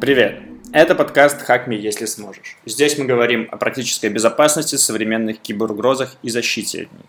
Привет! 0.00 0.42
Это 0.72 0.94
подкаст 0.94 1.40
«Хак 1.40 1.66
Me, 1.66 1.76
если 1.76 2.04
сможешь». 2.04 2.58
Здесь 2.66 2.98
мы 2.98 3.06
говорим 3.06 3.48
о 3.50 3.56
практической 3.56 4.10
безопасности, 4.10 4.76
современных 4.76 5.40
киберугрозах 5.40 6.16
и 6.22 6.30
защите 6.30 6.82
от 6.82 6.92
них. 6.92 7.06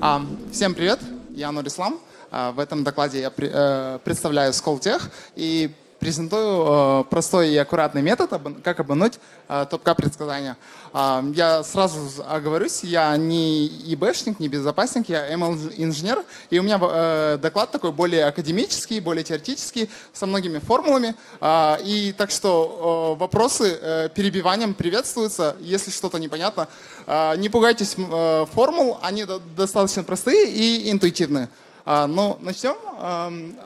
А, 0.00 0.22
всем 0.52 0.74
привет, 0.74 1.00
я 1.30 1.50
Нурислам. 1.50 1.98
А, 2.30 2.52
в 2.52 2.58
этом 2.58 2.84
докладе 2.84 3.20
я 3.20 3.32
э, 3.36 3.98
представляю 4.04 4.52
Сколтех 4.52 5.10
и 5.34 5.70
презентую 6.00 7.02
э, 7.02 7.04
простой 7.10 7.50
и 7.50 7.56
аккуратный 7.56 8.02
метод, 8.02 8.30
как 8.64 8.80
обмануть 8.80 9.20
э, 9.48 9.66
топ-к 9.70 9.94
предсказания. 9.94 10.56
Э, 10.92 11.22
я 11.34 11.62
сразу 11.62 12.24
оговорюсь, 12.26 12.82
я 12.82 13.16
не 13.16 13.66
ИБшник, 13.66 14.40
не 14.40 14.48
безопасник, 14.48 15.10
я 15.10 15.32
ML-инженер, 15.34 16.24
и 16.48 16.58
у 16.58 16.62
меня 16.62 16.80
э, 16.82 17.38
доклад 17.40 17.70
такой 17.70 17.92
более 17.92 18.24
академический, 18.24 19.00
более 19.00 19.22
теоретический, 19.22 19.90
со 20.12 20.26
многими 20.26 20.58
формулами. 20.58 21.14
Э, 21.40 21.76
и 21.84 22.12
так 22.16 22.30
что 22.30 23.16
вопросы 23.18 24.10
перебиванием 24.14 24.74
приветствуются, 24.74 25.56
если 25.60 25.90
что-то 25.90 26.18
непонятно. 26.18 26.66
Э, 27.06 27.36
не 27.36 27.50
пугайтесь 27.50 27.96
формул, 28.54 28.98
они 29.02 29.26
достаточно 29.54 30.02
простые 30.02 30.50
и 30.50 30.90
интуитивные. 30.90 31.50
А, 31.84 32.06
ну, 32.06 32.38
начнем. 32.40 32.76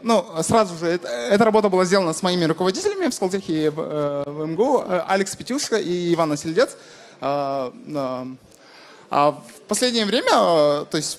Ну, 0.03 0.25
сразу 0.43 0.77
же, 0.79 0.87
эта 0.87 1.45
работа 1.45 1.69
была 1.69 1.85
сделана 1.85 2.13
с 2.13 2.23
моими 2.23 2.45
руководителями 2.45 3.09
в 3.09 3.15
Сколтехе 3.15 3.67
и 3.67 3.69
в, 3.69 3.81
э, 3.81 4.25
МГУ, 4.27 4.85
э, 4.87 5.03
Алекс 5.09 5.35
Петюшко 5.35 5.77
и 5.77 6.15
Иван 6.15 6.37
Сельдец. 6.37 6.77
А, 7.21 7.73
а 9.11 9.31
в 9.33 9.61
последнее 9.69 10.06
время, 10.06 10.31
э, 10.33 10.84
то 10.91 10.97
есть 10.97 11.19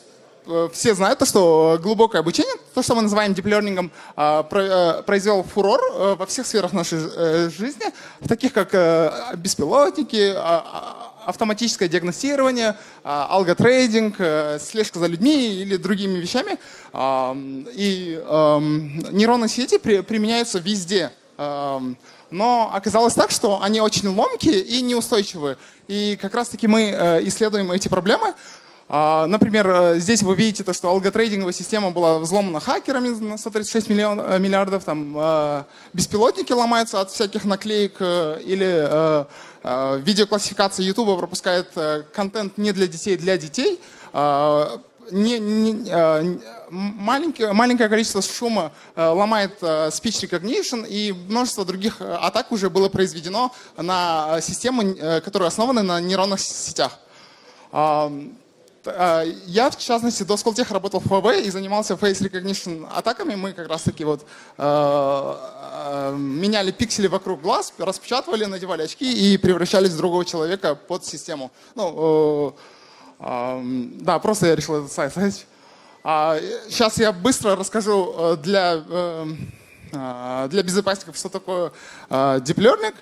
все 0.73 0.93
знают, 0.93 1.17
то, 1.17 1.25
что 1.25 1.79
глубокое 1.81 2.21
обучение, 2.21 2.53
то, 2.75 2.83
что 2.83 2.93
мы 2.93 3.01
называем 3.01 3.33
диплернингом, 3.33 3.91
произвел 4.15 5.41
фурор 5.41 5.81
во 6.17 6.25
всех 6.27 6.45
сферах 6.45 6.71
нашей 6.71 6.99
жизни, 7.49 7.85
таких 8.27 8.53
как 8.53 8.69
беспилотники, 9.39 10.35
автоматическое 11.25 11.89
диагностирование, 11.89 12.75
а, 13.03 13.27
алготрейдинг, 13.29 14.15
э, 14.19 14.59
слежка 14.59 14.99
за 14.99 15.07
людьми 15.07 15.55
или 15.55 15.77
другими 15.77 16.17
вещами. 16.17 16.57
И 17.73 18.21
нейронные 19.11 19.49
сети 19.49 19.77
применяются 19.77 20.59
везде. 20.59 21.11
Но 22.31 22.71
оказалось 22.73 23.13
так, 23.13 23.31
что 23.31 23.61
они 23.61 23.81
очень 23.81 24.09
ломкие 24.09 24.59
и 24.59 24.81
неустойчивые. 24.81 25.57
И 25.87 26.17
как 26.21 26.33
раз-таки 26.33 26.67
мы 26.67 26.89
э, 26.89 27.27
исследуем 27.27 27.71
эти 27.71 27.87
проблемы. 27.87 28.33
А, 28.89 29.25
например, 29.27 29.67
э, 29.69 29.99
здесь 29.99 30.23
вы 30.23 30.35
видите 30.35 30.63
то, 30.63 30.73
что 30.73 30.89
алготрейдинговая 30.89 31.53
система 31.53 31.91
была 31.91 32.19
взломана 32.19 32.59
хакерами 32.59 33.09
на 33.09 33.37
136 33.37 33.89
миллион, 33.89 34.41
миллиардов, 34.41 34.83
там 34.83 35.65
беспилотники 35.93 36.51
ломаются 36.51 36.99
от 36.99 37.11
всяких 37.11 37.45
наклеек 37.45 38.01
или 38.01 39.25
видеоклассификация 40.03 40.85
YouTube 40.85 41.17
пропускает 41.17 41.69
э, 41.75 42.03
контент 42.13 42.57
не 42.57 42.71
для 42.71 42.87
детей, 42.87 43.17
для 43.17 43.37
детей. 43.37 43.79
Э, 44.13 44.77
не, 45.11 45.37
не, 45.37 45.91
маленькое, 46.71 47.53
маленькое 47.53 47.87
количество 47.89 48.23
шума 48.23 48.71
ломает 48.95 49.61
speech 49.61 50.27
recognition, 50.27 50.83
и 50.87 51.11
множество 51.11 51.63
других 51.63 52.01
атак 52.01 52.51
уже 52.51 52.71
было 52.71 52.89
произведено 52.89 53.53
на 53.77 54.41
системы, 54.41 55.21
которые 55.23 55.49
основаны 55.49 55.83
на 55.83 56.01
нейронных 56.01 56.39
сетях. 56.39 56.97
А, 58.87 59.23
я, 59.45 59.69
в 59.69 59.77
частности, 59.77 60.23
до 60.23 60.37
Сколтех 60.37 60.71
работал 60.71 60.99
в 60.99 61.05
Huawei 61.11 61.41
и 61.41 61.49
занимался 61.49 61.93
face 61.93 62.21
recognition 62.21 62.87
атаками. 62.93 63.35
Мы 63.35 63.53
как 63.53 63.67
раз-таки 63.67 64.03
вот 64.03 64.25
э, 64.57 65.35
э, 65.37 66.15
меняли 66.17 66.71
пиксели 66.71 67.07
вокруг 67.07 67.41
глаз, 67.41 67.73
распечатывали, 67.77 68.45
надевали 68.45 68.83
очки 68.83 69.33
и 69.33 69.37
превращались 69.37 69.91
в 69.91 69.97
другого 69.97 70.25
человека 70.25 70.75
под 70.75 71.05
систему. 71.05 71.51
Ну, 71.75 72.55
э, 73.19 73.61
да, 74.01 74.19
просто 74.19 74.47
я 74.47 74.55
решил 74.55 74.75
этот 74.75 74.91
сайт. 74.91 75.13
А, 76.03 76.39
сейчас 76.69 76.97
я 76.99 77.11
быстро 77.11 77.55
расскажу 77.55 78.13
э, 78.17 78.37
для, 78.37 78.83
э, 78.87 79.25
для 80.49 80.63
безопасников, 80.63 81.17
что 81.17 81.29
такое 81.29 81.71
deep 82.09 82.57
learning. 82.57 82.93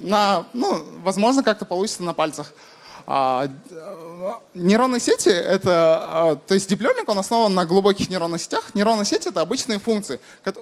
На, 0.00 0.46
ну, 0.54 0.84
возможно, 1.02 1.42
как-то 1.42 1.66
получится 1.66 2.02
на 2.02 2.14
пальцах. 2.14 2.54
А, 3.06 3.48
нейронные 4.54 5.00
сети— 5.00 5.28
это... 5.30 5.70
А, 6.02 6.36
то 6.36 6.54
есть 6.54 6.70
learning, 6.70 7.04
он 7.06 7.18
основан 7.18 7.54
на 7.54 7.64
глубоких 7.66 8.10
нейронных 8.10 8.40
сетях. 8.40 8.74
Нейронные 8.74 9.04
сети— 9.04 9.28
это 9.30 9.40
обычные 9.40 9.78
функции, 9.78 10.20
э, 10.44 10.52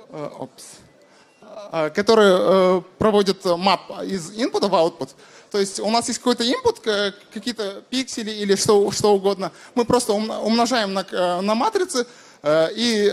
а, 1.72 1.90
которые 1.90 2.38
э, 2.38 2.82
проводят 2.98 3.44
map 3.44 4.06
из 4.06 4.30
input 4.32 4.68
в 4.68 4.74
output. 4.74 5.10
То 5.50 5.58
есть 5.58 5.80
у 5.80 5.90
нас 5.90 6.08
есть 6.08 6.20
какой-то 6.20 6.44
input, 6.44 7.12
какие-то 7.32 7.82
пиксели 7.90 8.30
или 8.30 8.54
что, 8.54 8.90
что 8.92 9.12
угодно. 9.14 9.52
Мы 9.74 9.84
просто 9.84 10.12
умножаем 10.12 10.94
на, 10.94 11.04
э, 11.10 11.40
на 11.40 11.54
матрицы, 11.54 12.06
и 12.42 13.12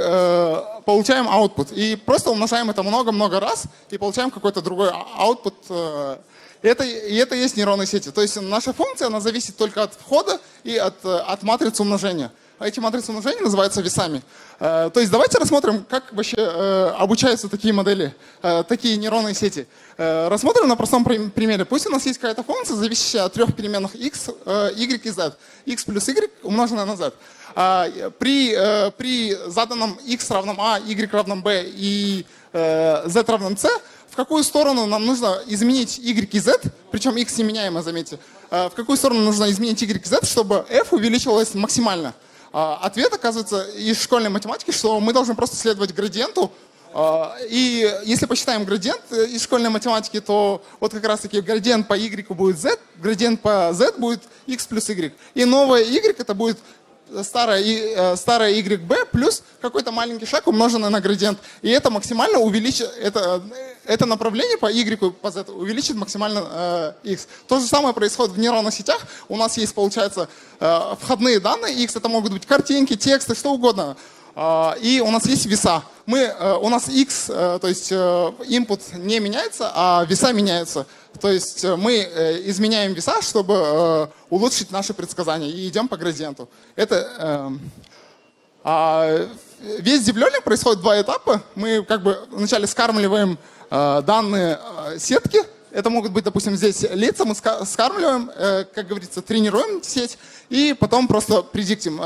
получаем 0.85 1.27
output. 1.27 1.73
И 1.73 1.97
просто 1.97 2.31
умножаем 2.31 2.69
это 2.69 2.81
много-много 2.81 3.41
раз 3.41 3.65
и 3.89 3.97
получаем 3.97 4.31
какой-то 4.31 4.61
другой 4.61 4.89
output. 4.89 6.17
Это, 6.61 6.83
и 6.83 7.15
это 7.15 7.35
есть 7.35 7.55
нейронные 7.55 7.87
сети. 7.87 8.11
То 8.11 8.21
есть 8.21 8.39
наша 8.41 8.73
функция, 8.73 9.07
она 9.07 9.19
зависит 9.19 9.57
только 9.57 9.83
от 9.83 9.93
входа 9.93 10.39
и 10.63 10.75
от, 10.75 10.95
э, 11.05 11.17
от 11.17 11.43
матрицы 11.43 11.83
умножения. 11.83 12.31
А 12.59 12.67
эти 12.67 12.79
матрицы 12.79 13.11
умножения 13.11 13.41
называются 13.41 13.81
весами. 13.81 14.23
Э, 14.59 14.89
то 14.91 14.99
есть 14.99 15.11
давайте 15.11 15.37
рассмотрим, 15.37 15.85
как 15.87 16.11
вообще 16.11 16.37
э, 16.39 16.93
обучаются 16.97 17.47
такие 17.47 17.73
модели, 17.73 18.15
такие 18.67 18.97
нейронные 18.97 19.35
сети. 19.35 19.67
Рассмотрим 19.97 20.67
на 20.67 20.75
простом 20.75 21.03
примере. 21.03 21.65
Пусть 21.65 21.85
у 21.87 21.89
нас 21.89 22.05
есть 22.05 22.19
какая-то 22.19 22.43
функция, 22.43 22.75
зависящая 22.75 23.23
от 23.23 23.33
трех 23.33 23.55
переменных 23.55 23.95
x, 23.95 24.29
y 24.45 25.05
и 25.05 25.09
z. 25.09 25.33
x 25.65 25.83
плюс 25.85 26.07
y 26.07 26.31
умноженное 26.43 26.85
на 26.85 26.95
z. 26.95 27.13
А, 27.55 27.89
при, 28.19 28.55
при 28.97 29.35
заданном 29.47 29.99
x 30.05 30.29
равном 30.29 30.61
a, 30.61 30.77
y 30.79 31.11
равном 31.11 31.41
b 31.41 31.65
и 31.67 32.25
z 32.53 33.23
равном 33.27 33.57
c 33.57 33.69
какую 34.17 34.43
сторону 34.43 34.87
нам 34.87 35.05
нужно 35.05 35.39
изменить 35.45 35.99
y 35.99 36.33
и 36.33 36.39
z, 36.39 36.59
причем 36.91 37.15
x 37.17 37.37
неменяемо, 37.37 37.83
заметьте, 37.83 38.17
э, 38.49 38.67
в 38.69 38.73
какую 38.73 38.97
сторону 38.97 39.21
нужно 39.21 39.49
изменить 39.51 39.81
y 39.81 40.01
и 40.03 40.09
z, 40.09 40.25
чтобы 40.25 40.65
f 40.69 40.91
увеличивалось 40.91 41.53
максимально. 41.53 42.15
Э, 42.51 42.77
ответ 42.81 43.13
оказывается 43.13 43.61
из 43.77 44.01
школьной 44.01 44.29
математики, 44.29 44.71
что 44.71 44.99
мы 44.99 45.13
должны 45.13 45.35
просто 45.35 45.55
следовать 45.55 45.93
градиенту, 45.93 46.51
э, 46.95 47.23
и 47.49 47.87
если 48.05 48.25
посчитаем 48.25 48.65
градиент 48.65 49.03
из 49.11 49.43
школьной 49.43 49.69
математики, 49.69 50.19
то 50.19 50.63
вот 50.79 50.93
как 50.93 51.05
раз 51.05 51.19
таки 51.19 51.39
градиент 51.39 51.87
по 51.87 51.93
y 51.93 52.27
будет 52.33 52.57
z, 52.59 52.75
градиент 52.95 53.41
по 53.41 53.71
z 53.71 53.93
будет 53.97 54.23
x 54.47 54.65
плюс 54.65 54.89
y. 54.89 55.13
И 55.35 55.45
новое 55.45 55.83
y 55.83 56.17
это 56.17 56.33
будет 56.33 56.57
старое, 57.23 57.61
э, 57.61 58.15
старое 58.15 58.53
YB 58.53 59.07
плюс 59.11 59.43
какой-то 59.61 59.91
маленький 59.91 60.25
шаг, 60.25 60.47
умноженный 60.47 60.89
на 60.89 61.01
градиент. 61.01 61.39
И 61.61 61.69
это 61.69 61.89
максимально 61.89 62.39
увеличит, 62.39 62.91
это, 63.01 63.41
это 63.85 64.05
направление 64.05 64.57
по 64.57 64.71
Y 64.71 64.97
по 65.21 65.31
Z 65.31 65.45
увеличит 65.51 65.95
максимально 65.95 66.43
э, 66.49 66.93
X. 67.03 67.27
То 67.47 67.59
же 67.59 67.65
самое 67.65 67.93
происходит 67.93 68.35
в 68.35 68.39
нейронных 68.39 68.73
сетях. 68.73 69.01
У 69.29 69.37
нас 69.37 69.57
есть, 69.57 69.73
получается, 69.73 70.29
э, 70.59 70.95
входные 71.01 71.39
данные 71.39 71.75
X, 71.83 71.95
это 71.95 72.09
могут 72.09 72.33
быть 72.33 72.45
картинки, 72.45 72.95
тексты, 72.95 73.35
что 73.35 73.53
угодно. 73.53 73.95
Э, 74.37 74.73
и 74.79 75.01
у 75.01 75.11
нас 75.11 75.25
есть 75.25 75.45
веса. 75.47 75.83
Мы, 76.07 76.19
э, 76.19 76.53
у 76.61 76.69
нас 76.69 76.87
X, 76.87 77.29
э, 77.29 77.59
то 77.59 77.67
есть 77.67 77.91
э, 77.91 77.95
input 77.95 78.97
не 78.97 79.19
меняется, 79.19 79.69
а 79.75 80.05
веса 80.05 80.31
меняются. 80.31 80.85
То 81.19 81.29
есть 81.29 81.65
мы 81.65 81.97
изменяем 82.45 82.93
веса, 82.93 83.21
чтобы 83.21 84.09
улучшить 84.29 84.71
наши 84.71 84.93
предсказания 84.93 85.49
и 85.49 85.67
идем 85.67 85.89
по 85.89 85.97
градиенту. 85.97 86.47
Это, 86.75 86.95
эм, 87.19 87.71
а 88.63 89.27
весь 89.79 90.07
deep 90.07 90.41
происходит 90.43 90.79
два 90.79 91.01
этапа. 91.01 91.41
Мы 91.55 91.83
как 91.83 92.03
бы 92.03 92.19
вначале 92.29 92.67
скармливаем 92.67 93.39
данные 93.71 94.59
сетки. 94.99 95.39
Это 95.71 95.89
могут 95.89 96.11
быть, 96.11 96.23
допустим, 96.23 96.55
здесь 96.55 96.85
лица. 96.91 97.25
Мы 97.25 97.33
скармливаем, 97.33 98.31
как 98.75 98.87
говорится, 98.87 99.23
тренируем 99.23 99.81
сеть 99.81 100.19
и 100.49 100.75
потом 100.79 101.07
просто 101.07 101.41
предиктим, 101.41 101.99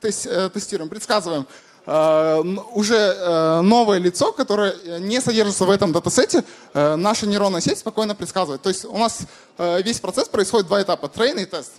тестируем, 0.00 0.88
предсказываем. 0.88 1.48
Э, 1.84 2.42
уже 2.74 2.96
э, 2.96 3.60
новое 3.62 3.98
лицо, 3.98 4.32
которое 4.32 5.00
не 5.00 5.20
содержится 5.20 5.64
в 5.64 5.70
этом 5.70 5.92
датасете, 5.92 6.44
э, 6.74 6.96
наша 6.96 7.26
нейронная 7.26 7.60
сеть 7.60 7.78
спокойно 7.78 8.14
предсказывает. 8.14 8.62
То 8.62 8.68
есть 8.68 8.84
у 8.84 8.96
нас 8.96 9.20
весь 9.58 10.00
процесс 10.00 10.28
происходит 10.28 10.66
два 10.66 10.82
этапа, 10.82 11.08
трейн 11.08 11.38
и 11.38 11.44
тест. 11.44 11.72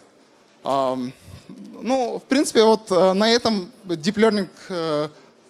Ну, 0.64 2.20
в 2.20 2.24
принципе, 2.30 2.64
вот 2.64 2.90
на 2.90 3.30
этом 3.30 3.72
deep 3.86 4.16
learning, 4.16 4.48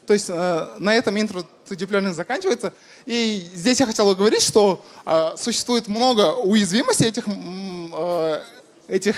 то 0.08 0.14
есть 0.14 0.30
на 0.30 0.96
этом 0.96 1.20
интро 1.20 1.44
deep 1.70 1.90
learning 1.90 2.14
заканчивается. 2.14 2.74
И 3.06 3.48
здесь 3.54 3.80
я 3.80 3.86
хотел 3.86 4.14
говорить, 4.16 4.42
что 4.42 4.84
э, 5.06 5.32
существует 5.38 5.88
много 5.88 6.34
уязвимостей 6.34 7.08
этих, 7.08 7.26
э, 7.28 8.42
этих 8.88 9.18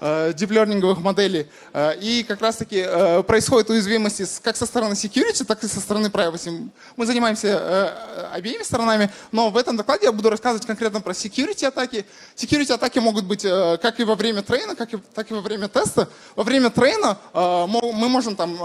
диплернинговых 0.00 0.98
моделей. 0.98 1.48
И 2.00 2.24
как 2.28 2.40
раз-таки 2.40 2.86
происходят 3.26 3.70
уязвимости 3.70 4.26
как 4.42 4.56
со 4.56 4.66
стороны 4.66 4.92
security, 4.92 5.44
так 5.44 5.64
и 5.64 5.68
со 5.68 5.80
стороны 5.80 6.08
privacy. 6.08 6.68
Мы 6.96 7.06
занимаемся 7.06 8.30
обеими 8.32 8.62
сторонами, 8.62 9.10
но 9.32 9.50
в 9.50 9.56
этом 9.56 9.76
докладе 9.76 10.06
я 10.06 10.12
буду 10.12 10.30
рассказывать 10.30 10.66
конкретно 10.66 11.00
про 11.00 11.12
security 11.12 11.66
атаки. 11.66 12.04
Security 12.36 12.72
атаки 12.72 12.98
могут 12.98 13.24
быть 13.24 13.42
как 13.42 13.98
и 14.00 14.04
во 14.04 14.14
время 14.14 14.42
трейна, 14.42 14.74
так 14.74 14.92
и 15.30 15.34
во 15.34 15.40
время 15.40 15.68
теста. 15.68 16.08
Во 16.34 16.42
время 16.42 16.70
трейна 16.70 17.16
мы 17.32 18.08
можем 18.08 18.36
там 18.36 18.58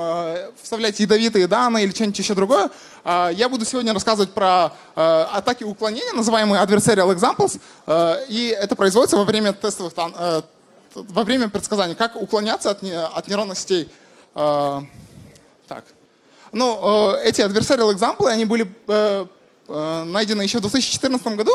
вставлять 0.62 1.00
ядовитые 1.00 1.48
данные 1.48 1.86
или 1.86 1.92
что-нибудь 1.92 2.20
еще 2.20 2.34
другое. 2.34 2.70
Я 3.06 3.48
буду 3.50 3.66
сегодня 3.66 3.94
рассказывать 3.94 4.32
про 4.32 4.74
атаки 4.96 5.64
уклонения, 5.64 6.14
называемые 6.14 6.62
adversarial 6.62 7.16
examples, 7.16 7.60
и 8.28 8.56
это 8.60 8.76
производится 8.76 9.18
во 9.18 9.24
время 9.24 9.54
тестовых 9.54 9.94
во 10.96 11.24
время 11.24 11.50
предсказания, 11.50 11.96
как 11.96 12.16
уклоняться 12.16 12.72
от, 12.72 12.84
от 12.84 13.28
нейронных 13.28 13.58
сетей. 13.58 13.90
Э, 14.36 14.82
так. 15.68 15.86
Ну, 16.52 17.16
э, 17.16 17.24
эти 17.24 17.42
adversarial 17.42 17.94
example, 17.94 18.28
они 18.28 18.46
были 18.46 18.68
э, 18.88 19.26
э, 19.68 20.04
найдены 20.04 20.42
еще 20.42 20.58
в 20.58 20.62
2014 20.62 21.26
году. 21.36 21.52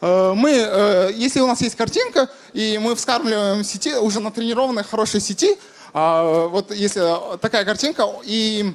Э, 0.00 0.32
мы, 0.34 0.50
э, 0.50 1.10
если 1.14 1.40
у 1.40 1.46
нас 1.46 1.60
есть 1.60 1.76
картинка, 1.76 2.28
и 2.52 2.78
мы 2.78 2.94
вскармливаем 2.94 3.64
сети, 3.64 3.94
уже 3.94 4.20
натренированной 4.20 4.84
хорошей 4.84 5.20
сети, 5.20 5.56
э, 5.92 6.48
вот 6.50 6.70
если 6.70 7.38
такая 7.38 7.64
картинка, 7.64 8.06
и 8.24 8.72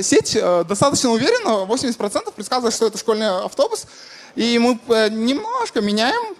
сеть 0.00 0.32
достаточно 0.66 1.10
уверенно, 1.10 1.66
80% 1.66 2.32
предсказывает, 2.32 2.74
что 2.74 2.86
это 2.86 2.96
школьный 2.96 3.28
автобус, 3.44 3.84
и 4.34 4.58
мы 4.58 4.78
немножко 5.10 5.82
меняем 5.82 6.34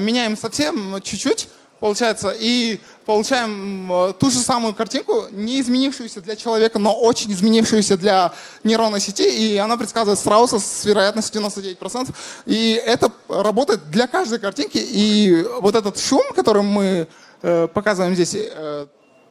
меняем 0.00 0.36
совсем 0.36 1.00
чуть-чуть, 1.02 1.48
получается, 1.80 2.34
и 2.38 2.78
получаем 3.06 3.90
э, 3.92 4.12
ту 4.12 4.30
же 4.30 4.38
самую 4.38 4.74
картинку, 4.74 5.24
не 5.32 5.60
изменившуюся 5.60 6.20
для 6.20 6.36
человека, 6.36 6.78
но 6.78 6.94
очень 6.94 7.32
изменившуюся 7.32 7.96
для 7.96 8.32
нейронной 8.62 9.00
сети, 9.00 9.28
и 9.28 9.56
она 9.56 9.76
предсказывает 9.76 10.18
страуса 10.18 10.60
с 10.60 10.84
вероятностью 10.84 11.42
99%. 11.42 12.14
И 12.46 12.80
это 12.84 13.10
работает 13.28 13.90
для 13.90 14.06
каждой 14.06 14.38
картинки, 14.38 14.78
и 14.78 15.44
вот 15.60 15.74
этот 15.74 15.98
шум, 15.98 16.22
который 16.36 16.62
мы 16.62 17.08
э, 17.42 17.68
показываем 17.72 18.14
здесь, 18.14 18.36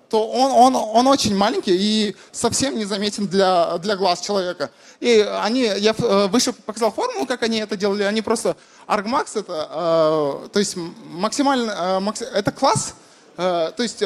то 0.09 0.27
он, 0.27 0.75
он, 0.75 0.75
он 0.75 1.07
очень 1.07 1.35
маленький 1.35 1.75
и 1.75 2.15
совсем 2.31 2.80
незаметен 2.80 3.27
для, 3.27 3.77
для 3.77 3.95
глаз 3.95 4.21
человека. 4.21 4.71
И 5.00 5.19
они, 5.44 5.69
я 5.77 5.94
выше 5.94 6.51
показал 6.51 6.92
формулу, 6.92 7.27
как 7.27 7.44
они 7.44 7.59
это 7.59 7.77
делали, 7.77 8.01
они 8.01 8.24
просто 8.24 8.57
argmax 8.89 9.39
это, 9.39 9.69
э, 9.71 10.50
то 10.50 10.59
есть 10.59 10.75
максимально, 11.12 12.01
э, 12.09 12.25
это 12.33 12.51
класс, 12.51 12.95
э, 13.38 13.71
то 13.75 13.83
есть 13.83 14.03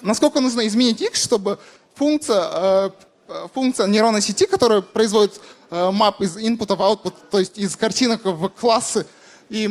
насколько 0.00 0.40
нужно 0.40 0.66
изменить 0.66 1.00
x, 1.02 1.22
чтобы 1.22 1.58
функция, 1.94 2.92
функция 3.52 3.86
нейронной 3.86 4.22
сети, 4.22 4.46
которая 4.46 4.80
производит 4.80 5.40
map 5.70 6.16
из 6.20 6.36
input 6.36 6.74
в 6.74 6.80
output, 6.80 7.14
то 7.30 7.38
есть 7.38 7.58
из 7.58 7.76
картинок 7.76 8.24
в 8.24 8.48
классы, 8.48 9.06
и 9.50 9.68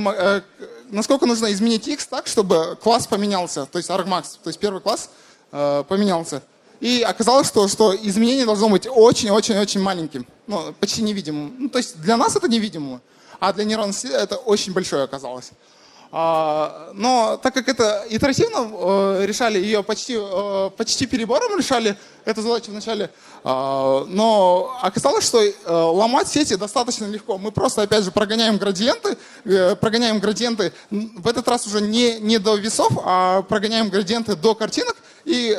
насколько 0.90 1.26
нужно 1.26 1.52
изменить 1.52 1.88
x 1.88 2.08
так, 2.08 2.28
чтобы 2.28 2.78
класс 2.82 3.08
поменялся, 3.08 3.66
то 3.66 3.78
есть 3.80 3.90
argmax, 3.90 4.38
то 4.44 4.50
есть 4.50 4.60
первый 4.60 4.82
класс 4.82 5.10
поменялся. 5.52 6.42
И 6.80 7.02
оказалось, 7.02 7.48
что, 7.48 7.68
что 7.68 7.96
изменение 7.96 8.46
должно 8.46 8.70
быть 8.70 8.88
очень-очень-очень 8.90 9.82
маленьким, 9.82 10.26
ну, 10.48 10.74
почти 10.80 11.02
невидимым. 11.02 11.56
Ну, 11.58 11.70
то 11.70 11.78
есть 11.78 12.02
для 12.02 12.18
нас 12.18 12.36
это 12.36 12.48
невидимо 12.48 13.02
а 13.40 13.54
для 13.54 13.64
нейронной 13.64 13.94
сети 13.94 14.14
это 14.14 14.36
очень 14.36 14.74
большое 14.74 15.04
оказалось. 15.04 15.52
А, 16.16 16.92
но 16.94 17.40
так 17.42 17.56
как 17.56 17.68
это 17.68 18.06
итеративно 18.08 18.70
э, 18.72 19.26
решали, 19.26 19.58
ее 19.58 19.82
почти, 19.82 20.16
э, 20.16 20.70
почти 20.78 21.08
перебором 21.08 21.58
решали 21.58 21.98
эту 22.24 22.44
задачу 22.44 22.70
вначале, 22.70 23.10
а, 23.44 24.06
но 24.08 24.78
оказалось, 24.84 25.26
что 25.26 25.42
э, 25.42 25.54
ломать 25.66 26.28
сети 26.28 26.54
достаточно 26.54 27.06
легко. 27.06 27.40
Мы 27.40 27.52
просто, 27.52 27.82
опять 27.82 28.04
же, 28.04 28.12
прогоняем 28.12 28.60
градиенты, 28.60 29.18
прогоняем 29.78 30.20
градиенты 30.20 30.72
в 30.92 31.28
этот 31.28 31.48
раз 31.48 31.66
уже 31.66 31.82
не, 31.82 32.20
не 32.20 32.38
до 32.38 32.58
весов, 32.58 32.92
а 33.04 33.42
прогоняем 33.42 33.90
градиенты 33.90 34.36
до 34.36 34.54
картинок 34.54 34.96
и 35.26 35.50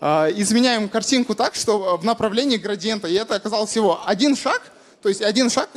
изменяем 0.00 0.88
картинку 0.88 1.34
так, 1.34 1.54
что 1.54 1.98
в 1.98 2.04
направлении 2.04 2.56
градиента. 2.56 3.08
И 3.08 3.14
это 3.14 3.34
оказалось 3.36 3.70
всего 3.70 4.00
один 4.04 4.36
шаг, 4.36 4.60
то 5.04 5.10
есть 5.10 5.20
один 5.20 5.50
шаг 5.50 5.68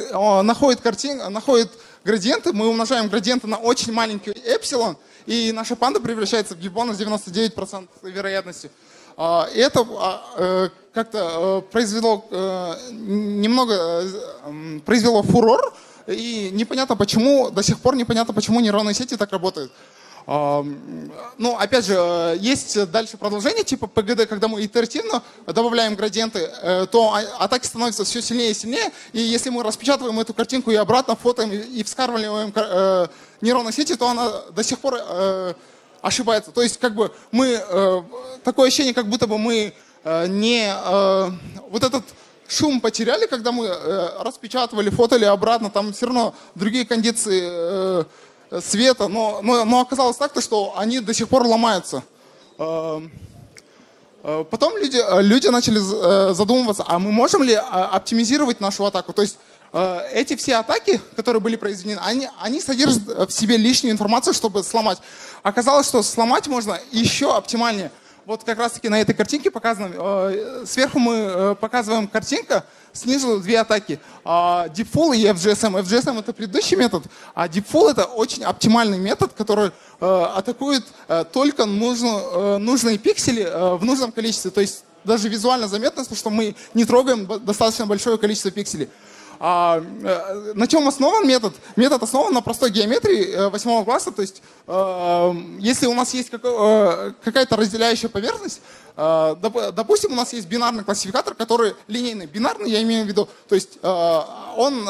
находит, 0.43 0.79
картин, 0.79 1.17
находит 1.33 1.69
градиенты, 2.05 2.53
мы 2.53 2.69
умножаем 2.69 3.09
градиенты 3.09 3.45
на 3.45 3.57
очень 3.57 3.91
маленький 3.91 4.31
эпсилон, 4.31 4.95
и 5.25 5.51
наша 5.51 5.75
панда 5.75 5.99
превращается 5.99 6.55
в 6.55 6.59
гиббона 6.59 6.93
с 6.93 6.97
99% 6.97 7.89
вероятностью. 8.03 8.69
А, 9.17 9.49
и 9.53 9.59
это 9.59 9.85
а, 9.85 10.21
э, 10.37 10.69
как-то 10.93 11.63
э, 11.67 11.71
произвело 11.73 12.25
э, 12.31 12.75
немного 12.91 14.05
произвело 14.85 15.23
фурор, 15.23 15.73
и 16.07 16.49
непонятно 16.53 16.95
почему, 16.95 17.49
до 17.49 17.63
сих 17.63 17.79
пор 17.79 17.97
непонятно, 17.97 18.33
почему 18.33 18.61
нейронные 18.61 18.93
сети 18.93 19.17
так 19.17 19.33
работают. 19.33 19.73
Ну, 20.27 21.55
опять 21.57 21.85
же, 21.85 22.37
есть 22.41 22.91
дальше 22.91 23.15
продолжение 23.15 23.63
типа 23.63 23.87
ПГД, 23.87 24.27
когда 24.27 24.49
мы 24.49 24.63
итеративно 24.65 25.23
добавляем 25.45 25.95
градиенты, 25.95 26.39
э, 26.39 26.85
то 26.91 27.13
а, 27.13 27.45
атаки 27.45 27.65
становятся 27.65 28.03
все 28.03 28.21
сильнее 28.21 28.51
и 28.51 28.53
сильнее. 28.53 28.91
И 29.13 29.21
если 29.21 29.49
мы 29.49 29.63
распечатываем 29.63 30.19
эту 30.19 30.33
картинку 30.33 30.69
и 30.69 30.75
обратно 30.75 31.15
фотоем 31.15 31.53
и 31.53 31.81
вскармливаем 31.81 32.51
э, 32.53 33.07
нейронные 33.39 33.71
сети, 33.71 33.95
то 33.95 34.09
она 34.09 34.29
до 34.51 34.63
сих 34.63 34.79
пор 34.79 34.97
э, 34.99 35.53
ошибается. 36.01 36.51
То 36.51 36.61
есть 36.61 36.77
как 36.77 36.93
бы 36.93 37.13
мы, 37.31 37.63
такое 38.43 38.67
ощущение, 38.67 38.93
как 38.93 39.07
будто 39.07 39.27
бы 39.27 39.37
мы 39.37 39.73
не 40.27 40.73
вот 41.69 41.83
этот 41.83 42.03
шум 42.47 42.79
потеряли, 42.79 43.25
когда 43.25 43.51
мы 43.51 43.67
распечатывали, 44.19 44.89
фотали 44.89 45.25
обратно, 45.25 45.69
там 45.69 45.91
все 45.91 46.05
равно 46.05 46.35
другие 46.55 46.85
кондиции 46.85 48.05
света, 48.61 49.07
но, 49.07 49.41
но, 49.41 49.65
но 49.65 49.81
оказалось 49.81 50.17
так, 50.17 50.31
что 50.41 50.73
они 50.77 50.99
до 50.99 51.13
сих 51.13 51.29
пор 51.29 51.45
ломаются. 51.45 52.03
Эм, 52.57 53.11
э, 54.23 54.45
потом 54.49 54.77
люди, 54.77 54.97
э, 54.97 55.21
люди 55.21 55.47
начали 55.47 55.79
э, 55.79 56.33
задумываться, 56.33 56.83
а 56.87 56.99
мы 56.99 57.11
можем 57.11 57.43
ли 57.43 57.53
оптимизировать 57.53 58.59
нашу 58.59 58.85
атаку? 58.85 59.13
То 59.13 59.21
есть 59.21 59.37
эти 60.13 60.37
все 60.37 60.55
атаки, 60.55 61.01
которые 61.17 61.41
были 61.41 61.57
произведены, 61.57 61.99
они, 62.01 62.29
они 62.39 62.61
содержат 62.61 63.29
в 63.29 63.31
себе 63.31 63.57
лишнюю 63.57 63.91
информацию, 63.91 64.33
чтобы 64.33 64.63
сломать. 64.63 64.97
Оказалось, 65.43 65.89
что 65.89 66.01
сломать 66.03 66.47
можно 66.47 66.79
еще 66.91 67.35
оптимальнее– 67.35 67.91
вот 68.27 68.43
как 68.43 68.59
раз 68.59 68.73
таки 68.73 68.89
на 68.89 68.99
этой 68.99 69.15
картинке 69.15 69.49
показано, 69.49 69.89
э, 69.93 70.63
сверху 70.67 70.99
мы 70.99 71.13
э, 71.15 71.55
показываем 71.55 72.09
картинка, 72.09 72.65
снизу 72.97 73.39
две 73.39 73.59
атаки. 73.59 73.99
А, 74.23 74.67
Deepfall 74.67 75.15
и 75.15 75.25
FGSM. 75.25 75.81
FGSM 75.81 76.19
это 76.19 76.33
предыдущий 76.33 76.75
метод, 76.75 77.03
а 77.33 77.47
Deepfall 77.47 77.91
это 77.91 78.05
очень 78.05 78.43
оптимальный 78.43 78.97
метод, 78.97 79.33
который 79.33 79.71
э, 79.99 80.25
атакует 80.35 80.83
только 81.31 81.65
нужные 81.65 82.97
пиксели 82.97 83.43
в 83.77 83.83
нужном 83.83 84.11
количестве. 84.11 84.51
То 84.51 84.61
есть 84.61 84.83
даже 85.03 85.29
визуально 85.29 85.67
заметно, 85.67 86.03
что 86.03 86.29
мы 86.29 86.55
не 86.73 86.85
трогаем 86.85 87.25
достаточно 87.43 87.87
большое 87.87 88.17
количество 88.17 88.51
пикселей. 88.51 88.89
А, 89.39 89.83
э, 90.03 90.53
на 90.55 90.67
чем 90.67 90.87
основан 90.87 91.27
метод? 91.27 91.53
Метод 91.75 92.01
основан 92.03 92.33
на 92.33 92.41
простой 92.41 92.71
геометрии 92.71 93.33
э, 93.33 93.49
восьмого 93.49 93.83
класса. 93.83 94.11
То 94.11 94.21
есть, 94.21 94.41
э, 94.67 95.33
если 95.59 95.85
у 95.85 95.93
нас 95.93 96.13
есть 96.13 96.29
какая-то 96.29 97.55
разделяющая 97.55 98.09
поверхность, 98.09 98.61
допустим, 98.95 100.13
у 100.13 100.15
нас 100.15 100.33
есть 100.33 100.47
бинарный 100.47 100.83
классификатор, 100.83 101.35
который 101.35 101.75
линейный. 101.87 102.25
Бинарный 102.25 102.71
я 102.71 102.81
имею 102.81 103.05
в 103.05 103.07
виду, 103.07 103.29
то 103.47 103.53
есть 103.53 103.77
он 103.83 104.89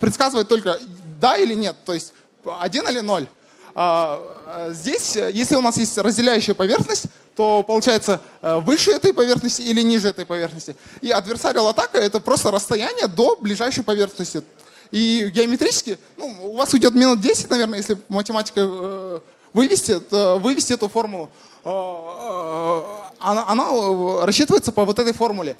предсказывает 0.00 0.48
только 0.48 0.78
да 1.20 1.36
или 1.36 1.52
нет, 1.52 1.76
то 1.84 1.92
есть 1.92 2.14
один 2.60 2.88
или 2.88 3.00
ноль. 3.00 3.26
А, 3.74 4.70
здесь, 4.70 5.16
если 5.16 5.54
у 5.56 5.60
нас 5.60 5.76
есть 5.76 5.98
разделяющая 5.98 6.54
поверхность, 6.54 7.08
то 7.36 7.62
получается 7.62 8.20
э, 8.40 8.58
выше 8.60 8.92
этой 8.92 9.12
поверхности 9.12 9.60
или 9.60 9.82
ниже 9.82 10.08
этой 10.08 10.24
поверхности. 10.24 10.74
И 11.02 11.10
адверсариал 11.10 11.68
атака 11.68 11.98
это 11.98 12.18
просто 12.18 12.50
расстояние 12.50 13.06
до 13.06 13.36
ближайшей 13.36 13.84
поверхности. 13.84 14.42
И 14.90 15.30
геометрически, 15.34 15.98
ну, 16.16 16.34
у 16.42 16.56
вас 16.56 16.72
уйдет 16.72 16.94
минут 16.94 17.20
10, 17.20 17.50
наверное, 17.50 17.78
если 17.78 17.98
математика 18.08 18.60
э, 18.62 19.20
вывести, 19.52 20.00
вывести 20.38 20.72
эту 20.72 20.88
формулу. 20.88 21.28
Э, 21.64 22.82
она, 23.18 23.44
она 23.48 24.24
рассчитывается 24.24 24.72
по 24.72 24.86
вот 24.86 24.98
этой 24.98 25.12
формуле. 25.12 25.56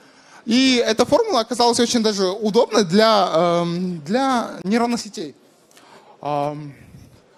И 0.47 0.77
эта 0.77 1.05
формула 1.05 1.41
оказалась 1.41 1.81
очень 1.81 2.03
даже 2.03 2.29
удобной 2.29 2.85
для, 2.85 3.31
эм, 3.35 4.01
для 4.01 4.53
нейронных 4.63 5.01
сетей. 5.01 5.35
Ну, 6.23 6.57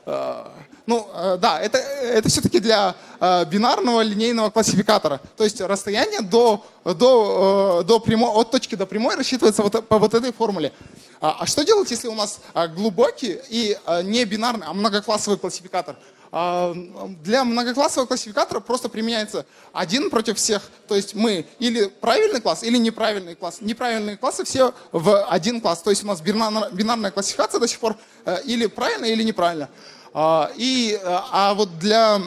э, 0.06 0.44
да, 0.88 1.60
это, 1.60 1.78
это 1.78 2.28
все-таки 2.28 2.60
для 2.60 2.94
э, 3.20 3.44
бинарного 3.44 4.00
линейного 4.00 4.50
классификатора. 4.50 5.20
То 5.36 5.44
есть 5.44 5.60
расстояние 5.60 6.22
до, 6.22 6.64
до, 6.84 7.80
э, 7.82 7.84
до 7.84 8.00
прямой, 8.00 8.30
от 8.30 8.50
точки 8.50 8.74
до 8.74 8.86
прямой 8.86 9.16
рассчитывается 9.16 9.62
вот, 9.62 9.86
по 9.86 9.98
вот 9.98 10.14
этой 10.14 10.32
формуле. 10.32 10.72
А, 11.20 11.36
а 11.40 11.46
что 11.46 11.64
делать, 11.64 11.90
если 11.90 12.08
у 12.08 12.14
нас 12.14 12.40
э, 12.54 12.68
глубокий 12.68 13.38
и 13.50 13.76
э, 13.84 14.02
не 14.02 14.24
бинарный, 14.24 14.66
а 14.66 14.72
многоклассовый 14.72 15.38
классификатор? 15.38 15.96
А, 16.30 16.74
для 17.22 17.44
многоклассового 17.44 18.06
классификатора 18.06 18.60
просто 18.60 18.88
применяется 18.88 19.46
один 19.72 20.10
против 20.10 20.36
всех. 20.36 20.62
То 20.86 20.94
есть 20.94 21.14
мы 21.14 21.46
или 21.58 21.86
правильный 21.86 22.40
класс, 22.40 22.62
или 22.62 22.76
неправильный 22.76 23.34
класс. 23.34 23.58
Неправильные 23.60 24.16
классы 24.16 24.44
все 24.44 24.74
в 24.92 25.24
один 25.26 25.60
класс. 25.60 25.82
То 25.82 25.90
есть 25.90 26.04
у 26.04 26.06
нас 26.06 26.20
бинарная 26.20 27.10
классификация 27.10 27.60
до 27.60 27.68
сих 27.68 27.78
пор 27.78 27.96
э, 28.24 28.42
или 28.44 28.66
правильно, 28.66 29.06
или 29.06 29.22
неправильно. 29.22 29.68
А, 30.14 30.50
и, 30.56 30.98
э, 31.00 31.00
а 31.04 31.54
вот 31.54 31.78
для 31.78 32.20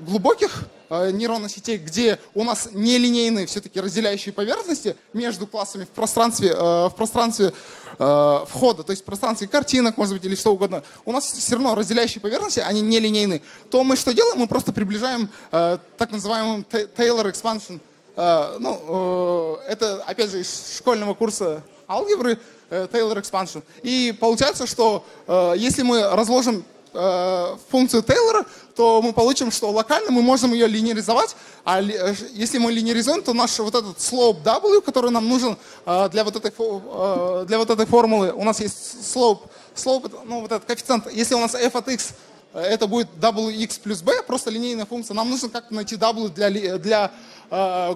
глубоких 0.00 0.64
э, 0.88 1.10
нейронных 1.10 1.50
сетей, 1.50 1.78
где 1.78 2.18
у 2.34 2.44
нас 2.44 2.68
нелинейные 2.72 3.46
все-таки 3.46 3.80
разделяющие 3.80 4.32
поверхности 4.32 4.96
между 5.12 5.46
классами 5.46 5.84
в 5.84 5.88
пространстве, 5.88 6.54
в 6.54 6.92
пространстве 6.96 7.52
входа, 7.98 8.82
то 8.82 8.92
есть 8.92 9.02
в 9.02 9.04
пространстве 9.04 9.46
картинок, 9.46 9.98
может 9.98 10.14
быть, 10.14 10.24
или 10.24 10.34
что 10.34 10.54
угодно, 10.54 10.82
у 11.04 11.12
нас 11.12 11.24
все 11.24 11.56
равно 11.56 11.74
разделяющие 11.74 12.22
поверхности, 12.22 12.60
они 12.60 12.80
не 12.80 12.98
линейные, 12.98 13.42
то 13.70 13.84
мы 13.84 13.96
что 13.96 14.14
делаем? 14.14 14.38
Мы 14.38 14.46
просто 14.46 14.72
приближаем 14.72 15.28
так 15.50 16.10
называемый 16.10 16.64
Taylor 16.70 17.30
expansion. 17.30 17.78
Ну, 18.16 19.58
э, 19.66 19.72
это, 19.72 20.02
опять 20.04 20.30
же, 20.30 20.40
из 20.40 20.76
школьного 20.78 21.14
курса 21.14 21.62
алгебры, 21.88 22.38
э, 22.70 22.86
Taylor 22.90 23.20
expansion. 23.20 23.62
И 23.82 24.14
получается, 24.18 24.66
что 24.66 25.04
э, 25.26 25.54
если 25.56 25.82
мы 25.82 26.02
разложим 26.02 26.64
э, 26.92 27.56
функцию 27.70 28.02
Тейлора, 28.02 28.44
то 28.80 29.02
мы 29.02 29.12
получим, 29.12 29.50
что 29.50 29.70
локально 29.70 30.10
мы 30.10 30.22
можем 30.22 30.52
ее 30.52 30.66
линейризовать, 30.66 31.36
а 31.64 31.82
э, 31.82 32.14
если 32.32 32.58
мы 32.58 32.72
линейризуем, 32.72 33.22
то 33.22 33.34
наш 33.34 33.58
вот 33.58 33.74
этот 33.74 33.98
slope 33.98 34.42
W, 34.42 34.80
который 34.80 35.10
нам 35.10 35.28
нужен 35.28 35.58
э, 35.84 36.08
для 36.10 36.24
вот 36.24 36.36
этой, 36.36 36.50
э, 36.50 37.44
для 37.46 37.58
вот 37.58 37.68
этой 37.68 37.86
формулы, 37.86 38.32
у 38.32 38.42
нас 38.42 38.60
есть 38.60 38.96
slope, 39.14 39.40
slope, 39.74 40.10
ну 40.24 40.40
вот 40.40 40.52
этот 40.52 40.64
коэффициент, 40.64 41.12
если 41.12 41.34
у 41.34 41.40
нас 41.40 41.54
f 41.54 41.76
от 41.76 41.88
x 41.88 42.14
это 42.54 42.86
будет 42.86 43.08
wx 43.20 43.80
плюс 43.80 44.00
b, 44.02 44.22
просто 44.22 44.50
линейная 44.50 44.86
функция, 44.86 45.14
нам 45.14 45.28
нужно 45.28 45.50
как-то 45.50 45.74
найти 45.74 45.96
w 45.96 46.28
для, 46.30 46.78
для 46.78 47.12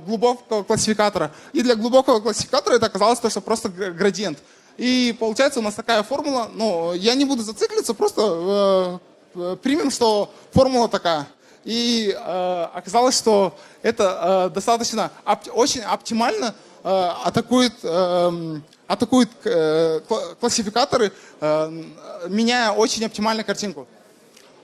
глубокого 0.06 0.62
классификатора. 0.64 1.32
И 1.52 1.62
для 1.62 1.74
глубокого 1.74 2.20
классификатора 2.20 2.74
это 2.74 2.86
оказалось 2.86 3.18
то, 3.18 3.30
что 3.30 3.40
просто 3.40 3.68
градиент. 3.68 4.38
И 4.76 5.14
получается 5.18 5.60
у 5.60 5.62
нас 5.62 5.74
такая 5.74 6.02
формула, 6.02 6.50
но 6.52 6.94
я 6.94 7.14
не 7.14 7.24
буду 7.24 7.42
зацикливаться, 7.42 7.94
просто 7.94 9.00
э, 9.34 9.56
примем, 9.62 9.90
что 9.90 10.32
формула 10.52 10.88
такая. 10.88 11.26
И 11.64 12.14
э, 12.14 12.66
оказалось, 12.74 13.16
что 13.16 13.56
это 13.82 14.48
э, 14.50 14.54
достаточно 14.54 15.10
оп 15.24 15.40
очень 15.52 15.80
оптимально 15.80 16.54
э, 16.82 17.10
атакует, 17.24 17.72
э, 17.82 18.60
атакует 18.86 19.30
э, 19.44 20.00
классификаторы, 20.40 21.12
э, 21.40 21.82
меняя 22.28 22.72
очень 22.72 23.04
оптимально 23.04 23.44
картинку. 23.44 23.86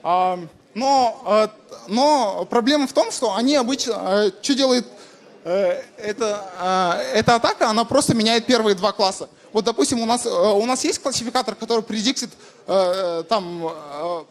Э, 0.03 0.37
но, 0.73 1.21
э, 1.25 1.47
но 1.87 2.45
проблема 2.49 2.87
в 2.87 2.93
том, 2.93 3.11
что 3.11 3.35
они 3.35 3.55
обычно, 3.55 3.93
э, 3.93 4.31
что 4.41 4.53
делает 4.53 4.85
э, 5.43 5.81
эта, 5.97 7.01
э, 7.13 7.19
эта 7.19 7.35
атака, 7.35 7.69
она 7.69 7.83
просто 7.85 8.15
меняет 8.15 8.45
первые 8.45 8.75
два 8.75 8.91
класса. 8.91 9.29
Вот, 9.53 9.65
допустим, 9.65 9.99
у 9.99 10.05
нас, 10.05 10.25
э, 10.25 10.29
у 10.29 10.65
нас 10.65 10.83
есть 10.83 11.01
классификатор, 11.01 11.55
который 11.55 11.83
предиктит 11.83 12.29
э, 12.67 13.23
там, 13.27 13.71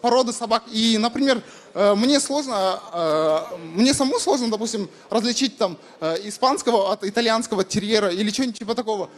породы 0.01 0.33
собак. 0.33 0.63
И, 0.73 0.99
например, 0.99 1.43
мне 1.75 2.19
сложно, 2.19 2.81
мне 3.75 3.95
самому 3.95 4.19
сложно, 4.19 4.51
допустим, 4.51 4.89
различить 5.09 5.57
там, 5.57 5.77
испанского 6.01 6.93
от 6.93 7.05
итальянского 7.05 7.63
терьера 7.63 8.09
или 8.09 8.31
что-нибудь 8.31 8.59
типа 8.59 8.75
такого. 8.75 9.09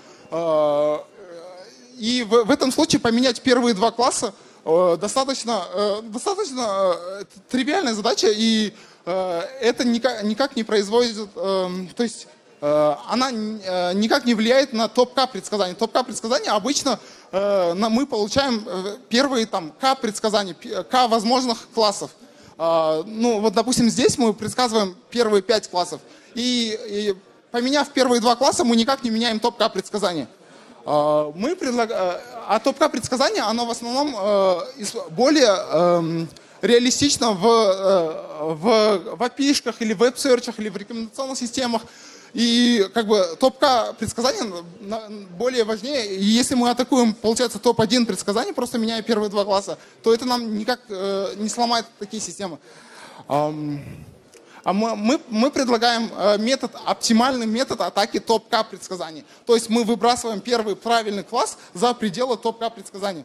И 1.99 2.26
в, 2.28 2.44
в 2.44 2.50
этом 2.50 2.72
случае 2.72 3.00
поменять 3.00 3.40
первые 3.40 3.75
два 3.75 3.90
класса 3.90 4.34
достаточно, 4.64 5.64
достаточно 6.02 6.96
тривиальная 7.49 7.94
задача, 7.94 8.28
и 8.30 8.75
это 9.04 9.85
никак, 9.85 10.23
никак 10.23 10.56
не 10.56 10.64
производит... 10.64 11.28
Э, 11.37 11.68
то 11.97 12.02
есть 12.02 12.28
Э, 12.64 12.94
она 13.09 13.30
э, 13.32 13.92
никак 13.94 14.25
не 14.25 14.35
влияет 14.35 14.73
на 14.73 14.87
топ-К 14.87 15.26
предсказания. 15.32 15.75
Топ-К 15.75 16.04
предсказания 16.04 16.50
обычно 16.52 17.00
э, 17.32 17.75
мы 17.75 18.06
получаем 18.06 18.64
первые 19.09 19.47
там 19.47 19.73
К 19.80 19.97
предсказания, 19.97 20.54
К 20.54 21.09
возможных 21.09 21.68
классов. 21.75 22.12
Ну 22.59 23.40
вот, 23.40 23.54
допустим, 23.54 23.90
здесь 23.90 24.18
мы 24.18 24.32
предсказываем 24.35 24.94
первые 25.11 25.42
пять 25.42 25.68
классов. 25.68 26.00
И, 26.35 26.78
и 26.87 27.14
поменяв 27.50 27.88
первые 27.90 28.21
два 28.21 28.37
класса, 28.37 28.62
мы 28.62 28.76
никак 28.76 29.02
не 29.02 29.11
меняем 29.11 29.40
топ-К 29.40 29.73
предсказания. 29.73 30.28
Мы 30.85 31.56
предлагаем, 31.59 32.21
а 32.47 32.61
топ-К 32.61 32.88
предсказание, 32.90 33.42
оно 33.42 33.66
в 33.66 33.71
основном 33.71 34.12
более 35.11 35.56
эм, 35.73 36.28
реалистично 36.62 37.33
в, 37.33 37.42
в, 38.54 39.16
в 39.16 39.23
API-шках 39.23 39.76
или 39.81 39.92
в 39.92 39.99
веб-серчах 39.99 40.59
или 40.59 40.69
в 40.69 40.76
рекомендационных 40.76 41.37
системах. 41.37 41.83
И 42.33 42.88
как 42.95 43.07
бы 43.07 43.37
топ-К 43.38 43.95
предсказания 43.99 44.50
более 45.37 45.64
важнее. 45.64 46.16
И 46.16 46.25
если 46.25 46.54
мы 46.54 46.71
атакуем, 46.71 47.12
получается, 47.12 47.59
топ-1 47.59 48.07
предсказаний, 48.07 48.54
просто 48.54 48.78
меняя 48.78 49.02
первые 49.02 49.28
два 49.28 49.45
класса, 49.45 49.78
то 50.02 50.14
это 50.14 50.25
нам 50.25 50.57
никак 50.57 50.81
э, 50.88 51.35
не 51.37 51.50
сломает 51.50 51.85
такие 51.99 52.23
системы. 52.23 52.59
А 53.28 54.73
мы, 54.73 54.95
мы, 54.95 55.21
мы 55.28 55.50
предлагаем 55.50 56.11
э, 56.16 56.38
метод, 56.38 56.71
оптимальный 56.87 57.47
метод 57.47 57.81
атаки 57.81 58.21
топ-К 58.21 58.64
предсказаний. 58.71 59.25
То 59.45 59.54
есть 59.54 59.69
мы 59.69 59.83
выбрасываем 59.83 60.40
первый 60.40 60.76
правильный 60.76 61.25
класс 61.25 61.59
за 61.75 61.92
пределы 61.95 62.37
топ-К 62.37 62.71
предсказаний. 62.71 63.25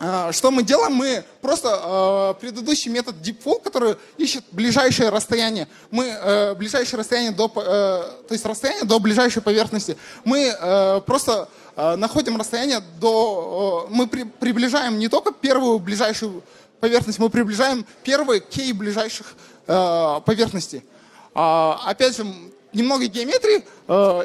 А, 0.00 0.32
что 0.32 0.50
мы 0.50 0.62
делаем? 0.62 0.94
Мы 0.94 1.24
просто 1.40 2.34
э, 2.38 2.40
предыдущий 2.40 2.90
метод 2.90 3.16
deepfall, 3.16 3.60
который 3.60 3.96
ищет 4.16 4.44
ближайшее 4.52 5.08
расстояние, 5.08 5.66
мы 5.90 6.06
э, 6.06 6.54
ближайшее 6.54 7.00
расстояние 7.00 7.32
до, 7.32 7.46
э, 7.46 7.50
то 7.50 8.32
есть 8.32 8.44
расстояние 8.44 8.84
до 8.84 9.00
ближайшей 9.00 9.42
поверхности, 9.42 9.96
мы 10.24 10.54
э, 10.56 11.00
просто 11.04 11.48
э, 11.74 11.96
находим 11.96 12.36
расстояние 12.36 12.80
до, 13.00 13.88
э, 13.88 13.92
мы 13.92 14.06
при, 14.06 14.22
приближаем 14.22 14.98
не 15.00 15.08
только 15.08 15.32
первую 15.32 15.80
ближайшую 15.80 16.44
поверхность, 16.78 17.18
мы 17.18 17.28
приближаем 17.28 17.84
первые 18.04 18.40
кей 18.40 18.72
ближайших 18.72 19.34
э, 19.66 20.20
поверхностей. 20.24 20.84
Э, 21.34 21.72
опять 21.86 22.16
же, 22.16 22.24
немного 22.72 23.06
геометрии 23.06 23.64
э, 23.88 24.24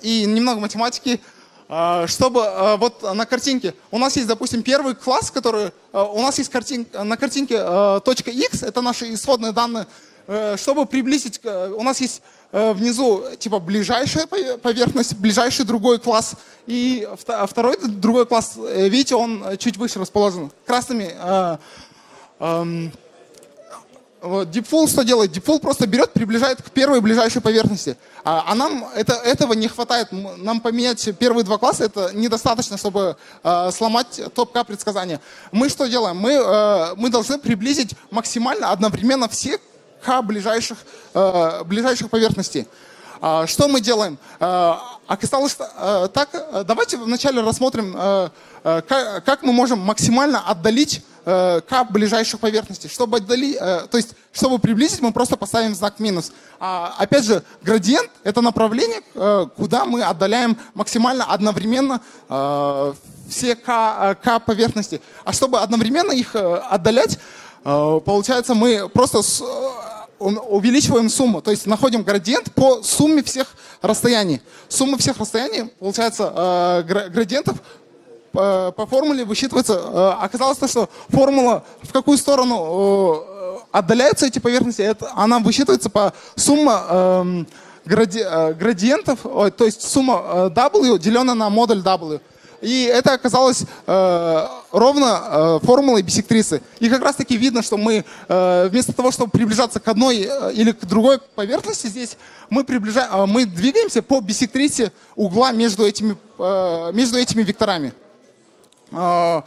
и 0.00 0.24
немного 0.24 0.60
математики. 0.60 1.20
А, 1.68 2.06
чтобы 2.06 2.42
а, 2.44 2.76
вот 2.76 3.02
на 3.02 3.26
картинке, 3.26 3.74
у 3.90 3.98
нас 3.98 4.14
есть, 4.16 4.28
допустим, 4.28 4.62
первый 4.62 4.94
класс, 4.94 5.30
который, 5.30 5.72
а, 5.92 6.04
у 6.04 6.22
нас 6.22 6.38
есть 6.38 6.50
картин, 6.50 6.86
на 6.92 7.16
картинке 7.16 7.58
точка 8.04 8.30
x, 8.30 8.62
это 8.62 8.80
наши 8.82 9.12
исходные 9.12 9.52
данные, 9.52 9.86
э, 10.28 10.56
чтобы 10.56 10.86
приблизить, 10.86 11.40
у 11.44 11.82
нас 11.82 12.00
есть 12.00 12.22
э, 12.52 12.72
внизу 12.72 13.24
типа 13.38 13.58
ближайшая 13.58 14.26
поверхность, 14.26 15.16
ближайший 15.16 15.64
другой 15.64 15.98
класс, 15.98 16.34
и 16.66 17.08
второй 17.48 17.76
другой 17.80 18.26
класс, 18.26 18.54
э, 18.56 18.88
видите, 18.88 19.16
он 19.16 19.56
чуть 19.58 19.76
выше 19.76 19.98
расположен, 19.98 20.52
красными 20.66 21.14
вот, 24.26 24.48
Deepfall 24.48 24.88
что 24.88 25.02
делает? 25.02 25.36
Deepfall 25.36 25.60
просто 25.60 25.86
берет, 25.86 26.12
приближает 26.12 26.60
к 26.60 26.70
первой 26.70 27.00
ближайшей 27.00 27.40
поверхности. 27.40 27.96
А, 28.24 28.44
а 28.46 28.54
нам 28.54 28.88
это, 28.94 29.14
этого 29.14 29.52
не 29.52 29.68
хватает. 29.68 30.08
Нам 30.10 30.60
поменять 30.60 31.08
первые 31.18 31.44
два 31.44 31.58
класса 31.58 31.84
это 31.84 32.10
недостаточно, 32.12 32.76
чтобы 32.76 33.16
э, 33.42 33.70
сломать 33.72 34.20
топ-К 34.34 34.64
предсказания. 34.64 35.20
Мы 35.52 35.68
что 35.68 35.86
делаем? 35.86 36.16
Мы, 36.16 36.32
э, 36.32 36.94
мы 36.96 37.10
должны 37.10 37.38
приблизить 37.38 37.94
максимально 38.10 38.72
одновременно 38.72 39.28
все 39.28 39.58
К 40.04 40.22
ближайших, 40.22 40.78
э, 41.14 41.62
ближайших 41.64 42.10
поверхностей. 42.10 42.66
А, 43.20 43.46
что 43.46 43.68
мы 43.68 43.80
делаем? 43.80 44.18
А, 44.40 44.98
оказалось 45.06 45.56
э, 45.58 46.08
так, 46.12 46.30
давайте 46.66 46.96
вначале 46.96 47.40
рассмотрим, 47.40 47.94
э, 47.96 48.28
э, 48.64 48.82
как 49.24 49.42
мы 49.42 49.52
можем 49.52 49.78
максимально 49.80 50.40
отдалить 50.40 51.02
к 51.24 51.86
ближайших 51.90 52.38
поверхностей. 52.38 52.88
Чтобы 52.88 53.16
отдалить, 53.16 53.58
то 53.58 53.88
есть, 53.94 54.10
чтобы 54.32 54.60
приблизить, 54.60 55.00
мы 55.00 55.12
просто 55.12 55.36
поставим 55.36 55.74
знак 55.74 55.98
минус. 55.98 56.30
А, 56.60 56.94
опять 56.98 57.24
же, 57.24 57.42
градиент— 57.62 58.08
это 58.22 58.40
направление, 58.42 59.00
куда 59.56 59.86
мы 59.86 60.04
отдаляем 60.04 60.56
максимально 60.74 61.24
одновременно 61.24 62.00
все 63.28 63.56
К 63.56 64.40
поверхности. 64.46 65.02
А 65.24 65.32
чтобы 65.32 65.58
одновременно 65.58 66.12
их 66.12 66.36
отдалять, 66.36 67.18
получается, 67.64 68.54
мы 68.54 68.88
просто 68.88 69.20
увеличиваем 70.18 71.08
сумму, 71.08 71.42
то 71.42 71.50
есть 71.50 71.66
находим 71.66 72.02
градиент 72.02 72.52
по 72.52 72.82
сумме 72.82 73.22
всех 73.22 73.48
расстояний. 73.82 74.40
Сумма 74.68 74.98
всех 74.98 75.18
расстояний, 75.18 75.70
получается, 75.78 76.32
э, 76.34 77.08
градиентов 77.10 77.58
по, 78.32 78.72
по 78.76 78.86
формуле 78.86 79.24
высчитывается, 79.24 80.14
оказалось 80.14 80.58
то, 80.58 80.68
что 80.68 80.88
формула 81.08 81.64
в 81.82 81.92
какую 81.92 82.18
сторону 82.18 83.24
отдаляются 83.72 84.26
эти 84.26 84.38
поверхности, 84.38 84.94
она 85.14 85.38
высчитывается 85.38 85.90
по 85.90 86.12
сумма 86.34 86.84
эм, 86.88 87.48
гради, 87.84 88.22
градиентов, 88.54 89.20
то 89.22 89.64
есть 89.64 89.82
сумма 89.82 90.50
W 90.54 90.98
деленная 90.98 91.34
на 91.34 91.48
модуль 91.50 91.78
W. 91.78 92.20
И 92.60 92.84
это 92.84 93.12
оказалось 93.14 93.64
э, 93.86 94.46
ровно 94.72 95.58
э, 95.62 95.66
формулой 95.66 96.02
бисектрисы. 96.02 96.62
И 96.80 96.88
как 96.88 97.02
раз 97.02 97.16
таки 97.16 97.36
видно, 97.36 97.62
что 97.62 97.76
мы 97.76 98.04
э, 98.28 98.68
вместо 98.70 98.92
того, 98.92 99.10
чтобы 99.10 99.30
приближаться 99.30 99.80
к 99.80 99.88
одной 99.88 100.28
э, 100.28 100.52
или 100.54 100.72
к 100.72 100.84
другой 100.84 101.18
поверхности 101.18 101.86
здесь, 101.86 102.16
мы, 102.50 102.64
приближаем, 102.64 103.10
э, 103.12 103.26
мы 103.26 103.44
двигаемся 103.44 104.02
по 104.02 104.20
бисектрисе 104.20 104.92
угла 105.14 105.52
между 105.52 105.86
этими, 105.86 106.16
э, 106.38 106.90
между 106.92 107.18
этими 107.18 107.42
векторами. 107.42 107.92
Э, 108.92 109.42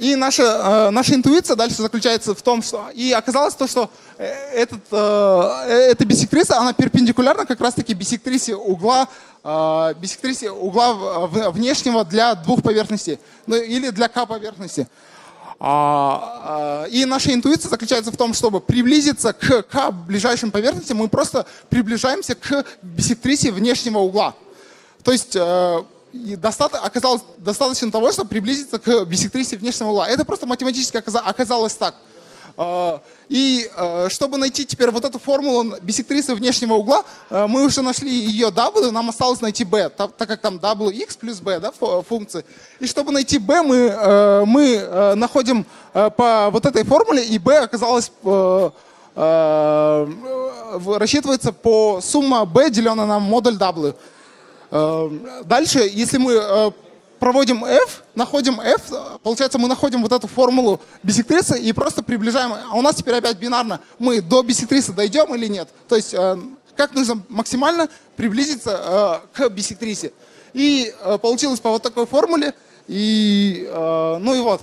и 0.00 0.16
наша, 0.16 0.90
наша 0.90 1.14
интуиция 1.14 1.54
дальше 1.54 1.76
заключается 1.76 2.34
в 2.34 2.42
том, 2.42 2.60
что... 2.60 2.88
И 2.92 3.12
оказалось 3.12 3.54
то, 3.54 3.68
что 3.68 3.88
этот, 4.18 4.80
э, 4.90 5.90
эта 5.92 6.04
бисектриса, 6.04 6.58
она 6.58 6.72
перпендикулярна 6.72 7.46
как 7.46 7.60
раз-таки 7.60 7.94
бисектрисе 7.94 8.56
угла, 8.56 9.08
бисектрисе 9.42 10.50
угла 10.50 11.26
внешнего 11.50 12.04
для 12.04 12.34
двух 12.34 12.62
поверхностей. 12.62 13.18
Ну, 13.46 13.56
или 13.56 13.90
для 13.90 14.08
К 14.08 14.26
поверхности. 14.26 14.86
А, 15.62 16.86
и 16.90 17.04
наша 17.04 17.34
интуиция 17.34 17.68
заключается 17.68 18.10
в 18.10 18.16
том, 18.16 18.32
чтобы 18.32 18.60
приблизиться 18.60 19.32
к, 19.32 19.62
к 19.62 19.90
ближайшим 19.90 20.50
поверхностям, 20.50 20.96
мы 20.96 21.08
просто 21.08 21.46
приближаемся 21.68 22.34
к 22.34 22.64
бисектрисе 22.82 23.52
внешнего 23.52 23.98
угла. 23.98 24.34
То 25.02 25.12
есть 25.12 25.36
и 26.12 26.36
достаточно, 26.36 26.84
оказалось 26.84 27.22
достаточно 27.38 27.90
того, 27.90 28.10
чтобы 28.12 28.30
приблизиться 28.30 28.78
к 28.78 29.04
бисектрисе 29.04 29.56
внешнего 29.56 29.90
угла. 29.90 30.08
Это 30.08 30.24
просто 30.24 30.46
математически 30.46 30.96
оказалось 30.96 31.74
так. 31.74 31.94
И 33.30 33.70
а, 33.76 34.08
чтобы 34.10 34.38
найти 34.38 34.66
теперь 34.66 34.90
вот 34.90 35.04
эту 35.04 35.20
формулу 35.20 35.76
бисектрисы 35.82 36.34
внешнего 36.34 36.74
угла, 36.74 37.04
а, 37.30 37.46
мы 37.46 37.64
уже 37.64 37.80
нашли 37.80 38.10
ее 38.10 38.50
w, 38.50 38.90
нам 38.90 39.08
осталось 39.08 39.40
найти 39.40 39.62
b, 39.62 39.88
так, 39.88 40.16
как 40.16 40.40
там 40.40 40.56
wx 40.56 41.16
плюс 41.16 41.38
b, 41.38 41.60
да, 41.60 41.70
функции. 42.02 42.44
И 42.80 42.88
чтобы 42.88 43.12
найти 43.12 43.38
b, 43.38 43.62
мы, 43.62 44.44
мы 44.46 45.14
находим 45.14 45.64
по 45.92 46.48
вот 46.50 46.66
этой 46.66 46.82
формуле, 46.82 47.24
и 47.24 47.38
b 47.38 47.56
оказалось 47.56 48.10
рассчитывается 50.98 51.52
по 51.52 52.00
сумма 52.02 52.44
b, 52.44 52.68
деленная 52.70 53.06
на 53.06 53.20
модуль 53.20 53.56
w. 53.56 53.94
Эм, 54.72 55.28
дальше, 55.44 55.88
если 55.92 56.18
мы 56.18 56.32
э, 56.32 56.70
проводим 57.20 57.64
f, 57.64 58.02
находим 58.16 58.60
f, 58.60 58.82
получается, 59.22 59.58
мы 59.58 59.68
находим 59.68 60.02
вот 60.02 60.10
эту 60.10 60.26
формулу 60.26 60.80
бисектрисы 61.04 61.60
и 61.60 61.72
просто 61.72 62.02
приближаем. 62.02 62.52
А 62.52 62.76
у 62.76 62.82
нас 62.82 62.96
теперь 62.96 63.14
опять 63.14 63.36
бинарно. 63.36 63.80
Мы 64.00 64.20
до 64.20 64.42
бисектрисы 64.42 64.92
дойдем 64.92 65.32
или 65.34 65.46
нет? 65.46 65.68
То 65.88 65.94
есть, 65.94 66.14
э, 66.14 66.36
как 66.74 66.94
нужно 66.94 67.22
максимально 67.28 67.88
приблизиться 68.16 69.22
э, 69.34 69.36
к 69.36 69.48
бисектрисе. 69.50 70.12
И 70.52 70.92
получилось 71.22 71.60
по 71.60 71.70
вот 71.70 71.82
такой 71.82 72.06
формуле. 72.06 72.54
И, 72.88 73.70
ну 73.72 74.34
и 74.34 74.40
вот. 74.40 74.60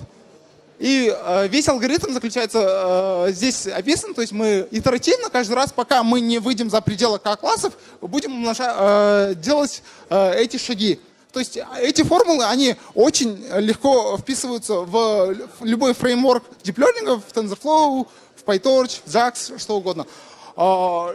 И 0.78 1.12
э, 1.12 1.48
весь 1.48 1.68
алгоритм 1.68 2.12
заключается 2.12 3.26
э, 3.26 3.32
здесь 3.32 3.66
описан, 3.66 4.14
то 4.14 4.20
есть 4.20 4.32
мы 4.32 4.68
итеративно 4.70 5.28
каждый 5.28 5.54
раз, 5.54 5.72
пока 5.72 6.04
мы 6.04 6.20
не 6.20 6.38
выйдем 6.38 6.70
за 6.70 6.80
пределы 6.80 7.18
К-классов, 7.18 7.72
будем 8.00 8.46
э, 8.48 9.34
делать 9.34 9.82
э, 10.08 10.34
эти 10.36 10.56
шаги. 10.56 11.00
То 11.32 11.40
есть 11.40 11.58
эти 11.80 12.02
формулы, 12.02 12.44
они 12.44 12.76
очень 12.94 13.44
легко 13.56 14.16
вписываются 14.16 14.80
в, 14.80 15.36
любой 15.60 15.92
фреймворк 15.94 16.44
диплернинга, 16.62 17.20
в 17.20 17.32
TensorFlow, 17.32 18.06
в 18.36 18.44
PyTorch, 18.44 19.00
в 19.04 19.14
JAX, 19.14 19.58
что 19.58 19.76
угодно. 19.76 20.06
Э, 20.56 21.08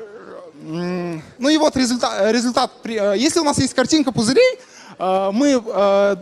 ну 0.64 1.50
и 1.50 1.58
вот 1.58 1.76
результат. 1.76 2.32
результат. 2.32 2.72
Э, 2.86 3.16
если 3.18 3.40
у 3.40 3.44
нас 3.44 3.58
есть 3.58 3.74
картинка 3.74 4.12
пузырей, 4.12 4.60
э, 4.98 5.30
мы 5.34 5.62
э, 5.66 6.16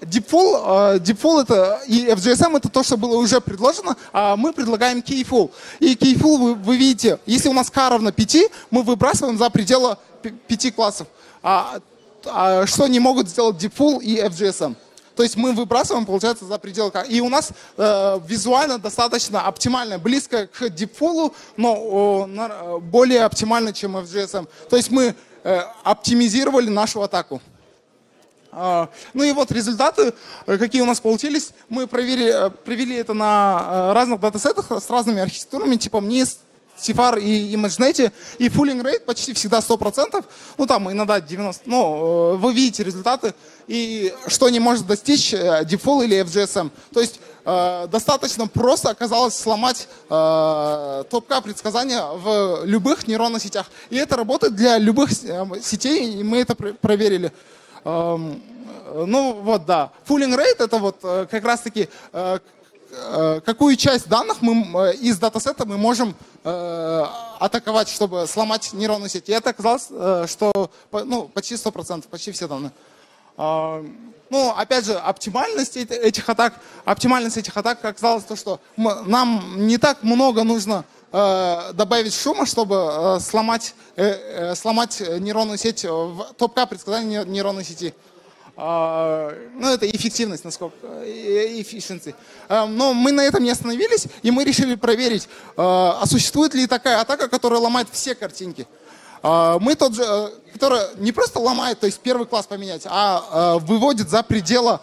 Deepfall, 0.00 0.98
Deepfall 1.00 1.42
это 1.42 1.80
и 1.86 2.06
FGSM 2.06 2.56
это 2.56 2.68
то, 2.68 2.82
что 2.82 2.96
было 2.96 3.16
уже 3.16 3.40
предложено, 3.40 3.96
а 4.12 4.36
мы 4.36 4.52
предлагаем 4.52 4.98
Keyful. 4.98 5.50
И 5.80 5.94
Keyful 5.94 6.36
вы, 6.38 6.54
вы 6.54 6.76
видите, 6.76 7.18
если 7.26 7.48
у 7.48 7.52
нас 7.52 7.70
k 7.70 7.88
равно 7.88 8.12
5, 8.12 8.36
мы 8.70 8.82
выбрасываем 8.82 9.38
за 9.38 9.48
пределы 9.50 9.96
5 10.22 10.74
классов. 10.74 11.06
А, 11.42 11.80
а, 12.26 12.66
что 12.66 12.86
не 12.86 13.00
могут 13.00 13.28
сделать 13.28 13.56
Deepfall 13.56 14.02
и 14.02 14.18
FGSM. 14.20 14.76
То 15.16 15.22
есть 15.22 15.36
мы 15.36 15.52
выбрасываем, 15.52 16.06
получается, 16.06 16.44
за 16.44 16.58
пределы. 16.58 16.90
И 17.08 17.20
у 17.20 17.28
нас 17.28 17.50
э, 17.76 18.20
визуально 18.26 18.78
достаточно 18.78 19.42
оптимально, 19.42 19.98
близко 19.98 20.48
к 20.48 20.62
Deepfall, 20.62 21.32
но 21.56 22.26
э, 22.28 22.78
более 22.80 23.22
оптимально, 23.24 23.72
чем 23.72 23.96
FGSM. 23.96 24.48
То 24.68 24.76
есть 24.76 24.90
мы 24.90 25.14
э, 25.44 25.60
оптимизировали 25.84 26.68
нашу 26.68 27.00
атаку. 27.02 27.40
А, 28.56 28.88
ну 29.14 29.24
и 29.24 29.32
вот 29.32 29.50
результаты, 29.50 30.14
э, 30.46 30.58
какие 30.58 30.82
у 30.82 30.86
нас 30.86 31.00
получились. 31.00 31.50
Мы 31.68 31.86
провели, 31.86 32.26
э, 32.26 32.50
провели 32.50 32.96
это 32.96 33.12
на 33.12 33.90
э, 33.90 33.92
разных 33.92 34.20
датасетах 34.20 34.70
с 34.70 34.90
разными 34.90 35.20
архитектурами, 35.20 35.76
типа 35.76 35.96
NIST, 35.96 36.38
CIFAR 36.78 37.20
и 37.20 37.54
ImageNet, 37.54 38.12
и 38.38 38.48
fooling 38.48 38.82
rate 38.82 39.00
почти 39.00 39.32
всегда 39.32 39.58
100%, 39.58 40.24
ну 40.58 40.66
там 40.66 40.90
иногда 40.90 41.18
90%, 41.18 41.60
ну 41.66 42.36
вы 42.36 42.52
видите 42.52 42.82
результаты, 42.84 43.34
и 43.66 44.12
что 44.26 44.48
не 44.48 44.60
может 44.60 44.86
достичь 44.86 45.32
Default 45.32 46.04
или 46.04 46.22
FGSM. 46.22 46.70
То 46.92 47.00
есть 47.00 47.20
э, 47.44 47.86
достаточно 47.90 48.46
просто 48.46 48.90
оказалось 48.90 49.36
сломать 49.36 49.88
э, 50.10 51.04
топ-К 51.10 51.42
предсказания 51.42 52.02
в 52.02 52.64
любых 52.64 53.06
нейронных 53.08 53.42
сетях. 53.42 53.66
И 53.90 53.96
это 53.96 54.16
работает 54.16 54.54
для 54.54 54.78
любых 54.78 55.10
сетей, 55.12 56.20
и 56.20 56.22
мы 56.22 56.38
это 56.38 56.54
проверили. 56.54 57.32
Эм, 57.84 58.42
ну 58.94 59.32
вот, 59.42 59.66
да. 59.66 59.90
Fooling 60.06 60.36
rate 60.36 60.64
это 60.64 60.78
вот 60.78 60.96
э, 61.02 61.26
как 61.30 61.44
раз-таки 61.44 61.88
э, 62.12 62.38
э, 62.38 62.38
какую 63.44 63.76
часть 63.76 64.08
данных 64.08 64.42
мы 64.42 64.92
из 64.94 65.18
датасета 65.18 65.64
мы 65.66 65.76
можем 65.78 66.14
атаковать, 66.42 67.88
чтобы 67.88 68.26
сломать 68.26 68.72
нейронную 68.72 69.08
сеть. 69.08 69.28
И 69.28 69.32
это 69.32 69.50
оказалось, 69.50 69.86
что 70.30 70.70
ну, 70.92 71.28
почти 71.28 71.54
100%, 71.54 72.08
почти 72.08 72.32
все 72.32 72.48
данные. 72.48 72.72
Ну, 74.30 74.50
опять 74.56 74.86
же, 74.86 74.94
оптимальность 74.94 75.76
этих 75.76 76.28
атак, 76.28 76.54
оптимальность 76.84 77.36
этих 77.36 77.56
атак 77.56 77.84
оказалось 77.84 78.24
то, 78.24 78.36
что 78.36 78.60
нам 78.76 79.66
не 79.66 79.78
так 79.78 80.02
много 80.02 80.42
нужно 80.44 80.84
добавить 81.12 82.14
шума, 82.14 82.46
чтобы 82.46 83.18
сломать, 83.20 83.74
сломать 84.56 85.00
нейронную 85.00 85.58
сеть 85.58 85.86
топ-к 86.36 86.66
предсказания 86.66 87.24
нейронной 87.24 87.64
сети. 87.64 87.94
А, 88.56 89.34
ну, 89.54 89.68
это 89.68 89.90
эффективность, 89.90 90.44
насколько, 90.44 90.86
efficiency. 90.86 92.14
А, 92.48 92.66
но 92.66 92.94
мы 92.94 93.10
на 93.10 93.22
этом 93.22 93.42
не 93.42 93.50
остановились, 93.50 94.06
и 94.22 94.30
мы 94.30 94.44
решили 94.44 94.76
проверить, 94.76 95.28
а, 95.56 95.98
а 96.00 96.06
существует 96.06 96.54
ли 96.54 96.66
такая 96.66 97.00
атака, 97.00 97.28
которая 97.28 97.60
ломает 97.60 97.88
все 97.90 98.14
картинки. 98.14 98.66
Мы 99.22 99.74
тот 99.74 99.94
же, 99.94 100.04
которая 100.52 100.90
не 100.96 101.10
просто 101.10 101.38
ломает, 101.38 101.80
то 101.80 101.86
есть 101.86 101.98
первый 102.00 102.26
класс 102.26 102.44
поменять, 102.46 102.82
а 102.84 103.56
выводит 103.56 104.10
за 104.10 104.22
пределы 104.22 104.80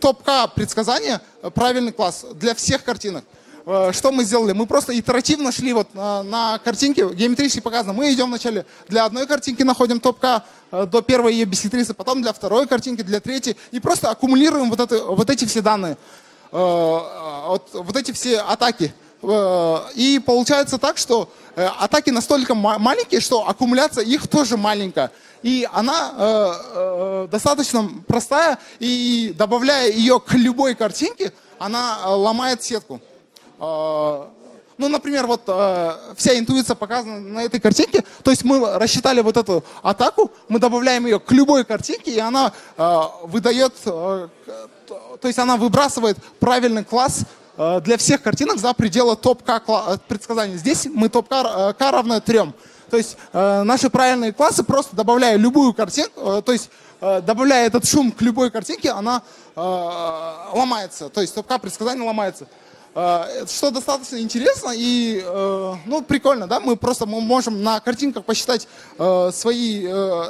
топ-К 0.00 0.48
предсказания 0.54 1.22
правильный 1.54 1.92
класс 1.92 2.26
для 2.34 2.54
всех 2.54 2.84
картинок. 2.84 3.24
Э, 3.66 3.92
что 3.92 4.12
мы 4.12 4.24
сделали? 4.24 4.52
Мы 4.52 4.66
просто 4.66 4.98
итеративно 4.98 5.52
шли 5.52 5.72
вот 5.72 5.94
на, 5.94 6.22
на 6.22 6.58
картинке, 6.58 7.08
геометрически 7.08 7.60
показано. 7.60 7.94
Мы 7.94 8.12
идем 8.12 8.26
вначале 8.26 8.66
для 8.88 9.04
одной 9.04 9.26
картинки, 9.26 9.62
находим 9.62 10.00
топ-К 10.00 10.44
э, 10.70 10.86
до 10.86 11.02
первой 11.02 11.32
ее 11.32 11.44
бисектрисы, 11.44 11.94
потом 11.94 12.22
для 12.22 12.32
второй 12.32 12.66
картинки, 12.66 13.02
для 13.02 13.20
третьей, 13.20 13.56
и 13.70 13.80
просто 13.80 14.10
аккумулируем 14.10 14.70
вот, 14.70 14.80
это, 14.80 15.04
вот 15.04 15.30
эти 15.30 15.44
все 15.44 15.62
данные, 15.62 15.96
э, 16.52 16.56
вот, 16.56 17.70
вот 17.72 17.96
эти 17.96 18.12
все 18.12 18.40
атаки. 18.40 18.92
И 19.94 20.20
получается 20.26 20.76
так, 20.76 20.98
что 20.98 21.30
атаки 21.56 22.10
настолько 22.10 22.54
маленькие, 22.54 23.22
что 23.22 23.48
аккумуляция 23.48 24.04
их 24.04 24.28
тоже 24.28 24.58
маленькая. 24.58 25.10
И 25.42 25.68
она 25.72 26.12
э, 26.16 26.52
э, 26.74 27.28
достаточно 27.30 27.90
простая, 28.06 28.58
и 28.80 29.34
добавляя 29.36 29.90
ее 29.90 30.20
к 30.20 30.34
любой 30.34 30.74
картинке, 30.74 31.32
она 31.58 32.06
ломает 32.06 32.62
сетку. 32.62 33.00
А, 33.64 34.30
ну, 34.76 34.88
например, 34.88 35.26
вот 35.26 35.42
э, 35.46 35.92
вся 36.16 36.38
интуиция 36.38 36.74
показана 36.74 37.20
на 37.20 37.42
этой 37.44 37.60
картинке. 37.60 38.04
То 38.22 38.30
есть 38.30 38.44
мы 38.44 38.78
рассчитали 38.78 39.20
вот 39.20 39.36
эту 39.36 39.64
атаку, 39.82 40.32
мы 40.48 40.58
добавляем 40.58 41.06
ее 41.06 41.20
к 41.20 41.30
любой 41.32 41.64
картинке, 41.64 42.10
и 42.10 42.18
она 42.18 42.52
э, 42.76 43.00
выдает, 43.22 43.72
э, 43.86 44.28
то 45.20 45.28
есть 45.28 45.38
она 45.38 45.56
выбрасывает 45.56 46.18
правильный 46.40 46.84
класс 46.84 47.22
для 47.56 47.96
всех 47.98 48.20
картинок 48.20 48.58
за 48.58 48.74
пределы 48.74 49.14
топ-К 49.14 49.62
предсказания. 50.08 50.56
Здесь 50.56 50.88
мы 50.92 51.08
топ-К 51.08 51.72
К 51.78 51.90
равно 51.92 52.18
3. 52.18 52.52
То 52.90 52.96
есть 52.96 53.16
наши 53.32 53.90
правильные 53.90 54.32
классы, 54.32 54.64
просто 54.64 54.96
добавляя 54.96 55.36
любую 55.36 55.72
картинку, 55.72 56.42
то 56.42 56.52
есть 56.52 56.68
э, 57.00 57.20
добавляя 57.20 57.66
этот 57.66 57.86
шум 57.86 58.10
к 58.10 58.20
любой 58.22 58.50
картинке, 58.50 58.90
она 58.90 59.22
э, 59.54 59.60
ломается. 59.60 61.08
То 61.10 61.20
есть 61.20 61.34
топ 61.34 61.46
предсказание 61.60 62.04
ломается. 62.04 62.48
Э, 62.94 63.44
что 63.48 63.72
достаточно 63.72 64.18
интересно 64.20 64.70
и 64.72 65.20
э, 65.24 65.74
ну, 65.84 66.02
прикольно, 66.02 66.46
да, 66.46 66.60
мы 66.60 66.76
просто 66.76 67.06
мы 67.06 67.20
можем 67.20 67.62
на 67.62 67.80
картинках 67.80 68.24
посчитать 68.24 68.68
э, 68.98 69.30
свои 69.32 69.84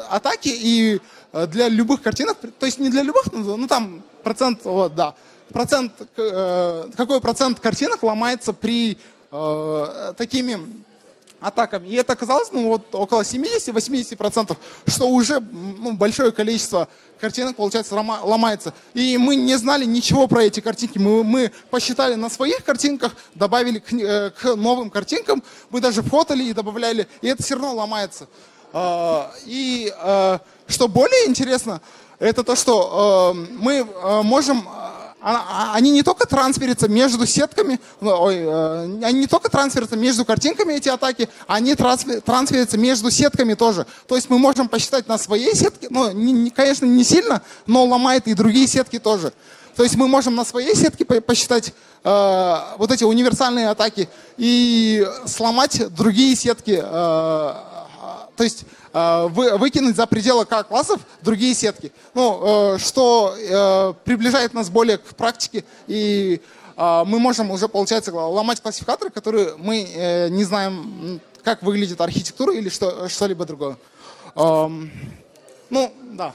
атаки 0.09 0.49
и 0.49 1.01
для 1.49 1.69
любых 1.69 2.01
картинок, 2.01 2.39
то 2.59 2.65
есть 2.65 2.79
не 2.79 2.91
для 2.91 3.03
любых, 3.03 3.25
ну 3.33 3.67
там 3.67 4.03
процент, 4.23 4.65
вот, 4.65 4.95
да, 4.95 5.15
процент, 5.53 5.93
какой 6.15 7.21
процент 7.21 7.59
картинок 7.59 8.05
ломается 8.05 8.53
при 8.53 8.99
такими 10.17 10.61
атаками. 11.45 11.89
И 11.89 11.95
это 11.95 12.15
оказалось 12.15 12.49
ну, 12.53 12.69
вот, 12.69 12.95
около 12.95 13.23
70-80%, 13.23 14.57
что 14.87 15.09
уже 15.09 15.41
ну, 15.41 15.93
большое 15.93 16.33
количество 16.33 16.89
картинок, 17.21 17.57
получается, 17.57 17.95
ломается. 17.95 18.73
И 18.95 19.19
мы 19.19 19.37
не 19.37 19.57
знали 19.57 19.85
ничего 19.85 20.27
про 20.27 20.45
эти 20.45 20.61
картинки. 20.61 20.99
Мы, 20.99 21.23
мы 21.23 21.53
посчитали 21.71 22.15
на 22.15 22.31
своих 22.31 22.65
картинках, 22.65 23.15
добавили 23.35 23.79
к, 23.79 23.93
э, 23.93 24.31
к 24.31 24.57
новым 24.57 24.91
картинкам, 24.91 25.43
мы 25.71 25.81
даже 25.81 26.03
фотали 26.03 26.45
и 26.45 26.53
добавляли, 26.53 27.07
и 27.21 27.29
это 27.29 27.43
все 27.43 27.55
равно 27.55 27.75
ломается. 27.75 28.29
А, 28.73 29.31
и 29.45 29.93
а, 29.99 30.41
что 30.67 30.89
более 30.89 31.29
интересно, 31.29 31.81
это 32.19 32.43
то, 32.43 32.57
что 32.57 33.35
э, 33.35 33.39
мы 33.59 33.75
э, 33.75 34.23
можем 34.23 34.67
они 35.25 35.91
не 35.91 36.03
только 36.03 36.27
трансферятся 36.27 36.87
между 36.87 37.27
сетками, 37.27 37.81
ну, 38.01 38.11
ой, 38.11 38.37
э, 38.41 39.05
они 39.05 39.21
не 39.21 39.27
только 39.27 39.49
трансферятся 39.49 39.97
между 39.97 40.25
картинками 40.27 40.75
эти 40.75 40.91
атаки, 40.91 41.31
они 41.47 41.75
трансферятся 41.75 42.77
между 42.77 43.11
сетками 43.11 43.55
тоже. 43.55 43.87
То 44.07 44.17
есть 44.17 44.29
мы 44.29 44.39
можем 44.39 44.69
посчитать 44.69 45.09
на 45.09 45.17
своей 45.17 45.55
сетке, 45.55 45.87
ну, 45.89 46.11
не, 46.13 46.51
конечно, 46.51 46.85
не 46.85 47.05
сильно, 47.05 47.41
но 47.67 47.85
ломает 47.85 48.29
и 48.29 48.35
другие 48.35 48.67
сетки 48.67 48.99
тоже. 48.99 49.33
То 49.75 49.83
есть 49.83 49.97
мы 49.97 50.09
можем 50.09 50.35
на 50.35 50.45
своей 50.45 50.75
сетке 50.75 51.05
посчитать 51.05 51.73
э, 52.05 52.57
вот 52.77 52.93
эти 52.93 53.05
универсальные 53.05 53.71
атаки 53.71 54.11
и 54.37 55.09
сломать 55.27 55.95
другие 55.95 56.37
сетки. 56.37 56.81
Э, 56.83 57.55
то 58.37 58.45
есть 58.45 58.65
выкинуть 58.95 59.97
за 59.97 60.07
пределы 60.07 60.47
классов 60.47 61.01
другие 61.21 61.55
сетки. 61.55 61.93
Ну, 62.15 62.75
э, 62.75 62.79
что 62.79 63.35
э, 63.37 63.95
приближает 64.05 64.55
нас 64.55 64.71
более 64.71 64.99
к 64.99 65.17
практике, 65.17 65.65
и 65.89 66.41
мы 66.77 67.21
можем 67.21 67.53
уже, 67.53 67.69
получается, 67.69 68.13
ломать 68.13 68.61
классификаторы, 68.61 69.09
которые 69.11 69.55
мы 69.57 70.29
не 70.33 70.43
знаем, 70.43 71.21
как 71.45 71.63
выглядит 71.63 72.01
архитектура 72.01 72.53
или 72.53 72.69
что, 72.69 73.09
что-либо 73.09 73.45
другое. 73.45 73.77
Эм, 74.35 74.91
ну, 75.71 75.95
да. 76.13 76.35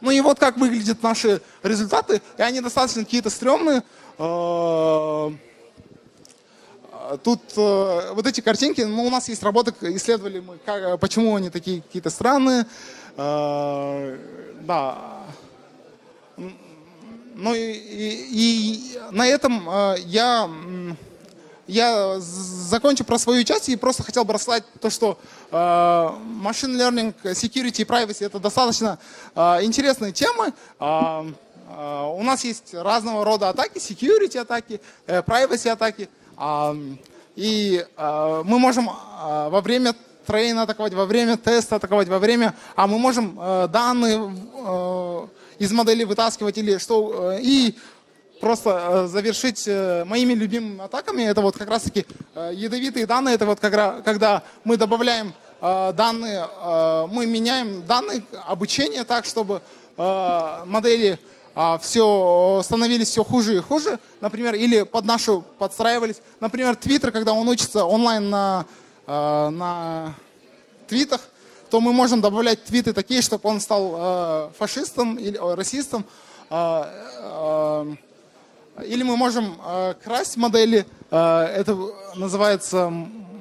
Ну 0.00 0.10
и 0.10 0.20
вот 0.22 0.38
как 0.38 0.56
выглядят 0.56 1.02
наши 1.02 1.42
результаты, 1.62 2.22
и 2.38 2.42
они 2.42 2.62
достаточно 2.62 3.04
какие-то 3.04 3.28
стрёмные. 3.28 3.82
Тут 7.22 7.40
э, 7.56 8.12
вот 8.12 8.26
эти 8.26 8.40
картинки, 8.40 8.80
ну, 8.80 9.04
у 9.04 9.10
нас 9.10 9.28
есть 9.28 9.42
работа, 9.42 9.74
исследовали 9.80 10.40
мы, 10.40 10.58
как, 10.64 10.98
почему 11.00 11.36
они 11.36 11.50
такие 11.50 11.82
какие-то 11.82 12.10
странные. 12.10 12.66
Э, 13.16 14.18
да. 14.62 15.24
Ну 16.36 17.54
и, 17.54 17.72
и, 17.72 18.28
и 18.30 19.00
на 19.10 19.26
этом 19.26 19.68
э, 19.68 19.96
я, 20.06 20.48
я 21.66 22.16
закончу 22.20 23.04
про 23.04 23.18
свою 23.18 23.42
часть 23.44 23.68
и 23.68 23.76
просто 23.76 24.04
хотел 24.04 24.24
бы 24.24 24.34
то, 24.80 24.90
что 24.90 25.18
э, 25.50 25.54
machine 25.56 26.76
learning, 26.76 27.14
security 27.22 27.82
и 27.82 27.84
privacy 27.84 28.24
это 28.24 28.38
достаточно 28.38 28.98
э, 29.34 29.64
интересные 29.64 30.12
темы. 30.12 30.52
Э, 30.78 31.24
э, 31.68 32.14
у 32.16 32.22
нас 32.22 32.44
есть 32.44 32.72
разного 32.72 33.24
рода 33.24 33.48
атаки, 33.48 33.78
security 33.78 34.38
атаки, 34.38 34.80
э, 35.06 35.20
privacy 35.22 35.68
атаки. 35.68 36.08
И 37.36 37.84
а, 37.96 38.42
мы 38.44 38.58
можем 38.58 38.88
а, 38.90 39.48
во 39.48 39.60
время 39.60 39.94
трейна 40.26 40.62
атаковать, 40.62 40.94
во 40.94 41.04
время 41.04 41.36
теста 41.36 41.76
атаковать, 41.76 42.08
во 42.08 42.18
время... 42.18 42.54
А 42.76 42.86
мы 42.86 42.98
можем 42.98 43.36
а, 43.38 43.68
данные 43.68 44.32
из 45.58 45.72
модели 45.72 46.04
вытаскивать 46.04 46.58
или 46.58 46.78
что... 46.78 47.36
И 47.40 47.74
просто 48.40 49.06
завершить 49.06 49.66
э, 49.66 50.04
моими 50.04 50.34
любимыми 50.34 50.84
атаками. 50.84 51.22
Это 51.22 51.40
вот 51.40 51.56
как 51.56 51.70
раз-таки 51.70 52.04
ядовитые 52.34 53.06
данные. 53.06 53.36
Это 53.36 53.46
вот 53.46 53.58
когда 53.58 54.42
мы 54.64 54.76
добавляем 54.76 55.32
данные, 55.62 56.46
мы 57.10 57.24
меняем 57.24 57.86
данные 57.86 58.22
обучения 58.44 59.04
так, 59.04 59.24
чтобы 59.24 59.62
модели 59.96 61.18
все 61.80 62.62
становились 62.64 63.08
все 63.08 63.22
хуже 63.22 63.56
и 63.56 63.60
хуже, 63.60 64.00
например, 64.20 64.54
или 64.54 64.82
под 64.82 65.04
нашу 65.04 65.44
подстраивались. 65.58 66.20
Например, 66.40 66.74
Твиттер, 66.74 67.12
когда 67.12 67.32
он 67.32 67.48
учится 67.48 67.84
онлайн 67.84 68.28
на, 68.28 68.66
а, 69.06 69.50
на 69.50 70.14
твитах, 70.88 71.20
то 71.70 71.80
мы 71.80 71.92
можем 71.92 72.20
добавлять 72.20 72.64
твиты 72.64 72.92
такие, 72.92 73.22
чтобы 73.22 73.48
он 73.48 73.60
стал 73.60 73.94
а, 73.94 74.52
фашистом 74.58 75.16
или 75.16 75.38
расистом. 75.54 76.04
Или 78.82 79.04
мы 79.04 79.16
можем 79.16 79.56
красть 80.02 80.36
модели, 80.36 80.84
это 81.08 81.78
называется 82.16 82.92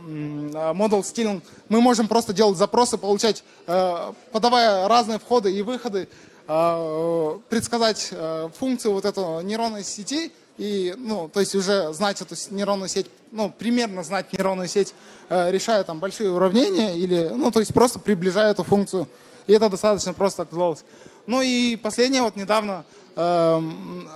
model 0.07 1.01
stealing. 1.01 1.41
Мы 1.69 1.81
можем 1.81 2.07
просто 2.07 2.33
делать 2.33 2.57
запросы, 2.57 2.97
получать, 2.97 3.43
подавая 3.65 4.87
разные 4.87 5.19
входы 5.19 5.51
и 5.51 5.61
выходы, 5.63 6.07
а, 6.07 6.32
предсказать 6.45 8.09
э, 8.11 8.49
функцию 8.57 8.93
вот 8.93 9.05
этого 9.05 9.39
нейронной 9.41 9.83
сети 9.83 10.31
и, 10.57 10.93
ну, 10.97 11.29
то 11.29 11.39
есть 11.39 11.55
уже 11.55 11.93
знать 11.93 12.21
эту 12.21 12.35
нейронную 12.51 12.89
сеть, 12.89 13.07
ну, 13.31 13.49
примерно 13.49 14.03
знать 14.03 14.33
нейронную 14.33 14.67
сеть, 14.67 14.93
э, 15.29 15.51
решая 15.51 15.83
там 15.83 15.99
большие 15.99 16.31
уравнения 16.31 16.95
или, 16.95 17.29
ну, 17.33 17.49
то 17.49 17.59
есть 17.59 17.73
просто 17.73 17.99
приближая 17.99 18.51
эту 18.51 18.63
функцию. 18.63 19.07
И 19.47 19.53
это 19.53 19.69
достаточно 19.69 20.13
просто 20.13 20.43
оказалось. 20.43 20.83
Ну 21.27 21.41
и 21.41 21.75
последнее, 21.75 22.21
вот 22.21 22.35
недавно 22.35 22.85
эм, 23.15 24.07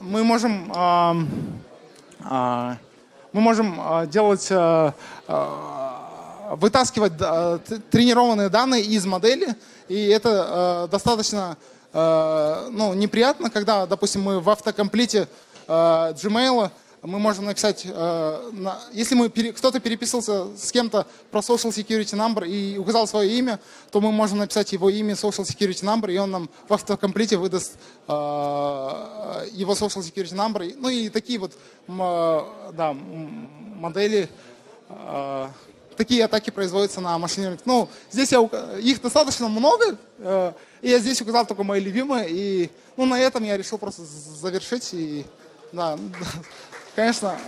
мы 0.00 0.24
можем, 0.24 0.72
эм, 0.72 1.28
э, 2.28 2.76
мы 3.32 3.40
можем 3.40 3.80
делать, 4.10 4.52
вытаскивать 6.56 7.16
тренированные 7.90 8.48
данные 8.48 8.82
из 8.82 9.04
модели, 9.06 9.56
и 9.88 10.06
это 10.08 10.84
э, 10.86 10.90
достаточно 10.90 11.56
э, 11.92 12.68
ну, 12.70 12.94
неприятно, 12.94 13.50
когда, 13.50 13.86
допустим, 13.86 14.22
мы 14.22 14.40
в 14.40 14.50
автокомплите 14.50 15.28
э, 15.66 15.72
Gmail 15.72 16.70
мы 17.02 17.18
можем 17.18 17.46
написать, 17.46 17.84
э, 17.84 18.50
на, 18.52 18.78
если 18.92 19.16
мы 19.16 19.28
кто-то 19.28 19.80
переписывался 19.80 20.56
с 20.56 20.70
кем-то 20.70 21.04
про 21.32 21.40
social 21.40 21.70
security 21.70 22.14
number 22.14 22.46
и 22.46 22.78
указал 22.78 23.08
свое 23.08 23.28
имя, 23.38 23.58
то 23.90 24.00
мы 24.00 24.12
можем 24.12 24.38
написать 24.38 24.72
его 24.72 24.88
имя 24.88 25.14
social 25.14 25.44
security 25.44 25.82
number, 25.82 26.12
и 26.12 26.18
он 26.18 26.30
нам 26.30 26.50
в 26.68 26.72
автокомплите 26.72 27.36
выдаст 27.38 27.72
э, 28.06 28.12
его 28.12 29.72
social 29.72 30.00
security 30.00 30.34
number. 30.34 30.72
Ну 30.78 30.88
и 30.88 31.08
такие 31.08 31.40
вот 31.40 31.54
э, 31.88 32.40
да, 32.72 32.92
модели 32.94 34.28
э, 34.88 35.48
такие 35.96 36.24
атаки 36.24 36.50
производятся 36.50 37.00
на 37.00 37.18
машине. 37.18 37.58
Ну, 37.64 37.88
здесь 38.10 38.32
я, 38.32 38.40
их 38.78 39.00
достаточно 39.00 39.48
много, 39.48 39.96
э, 40.18 40.52
и 40.80 40.90
я 40.90 40.98
здесь 40.98 41.20
указал 41.20 41.46
только 41.46 41.62
мои 41.62 41.80
любимые, 41.80 42.26
и 42.28 42.70
ну, 42.96 43.06
на 43.06 43.20
этом 43.20 43.44
я 43.44 43.56
решил 43.56 43.78
просто 43.78 44.02
завершить, 44.02 44.92
и 44.92 45.24
да, 45.72 45.98
конечно, 46.96 47.38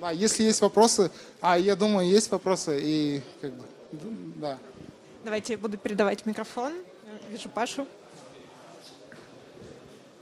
да, 0.00 0.10
если 0.10 0.42
есть 0.42 0.60
вопросы, 0.60 1.10
а 1.40 1.58
я 1.58 1.76
думаю, 1.76 2.08
есть 2.08 2.30
вопросы, 2.30 2.80
и 2.82 3.22
как 3.40 3.52
бы, 3.52 3.64
да. 4.36 4.58
Давайте 5.24 5.52
я 5.52 5.58
буду 5.58 5.78
передавать 5.78 6.26
микрофон. 6.26 6.72
Вижу 7.30 7.48
Пашу. 7.48 7.86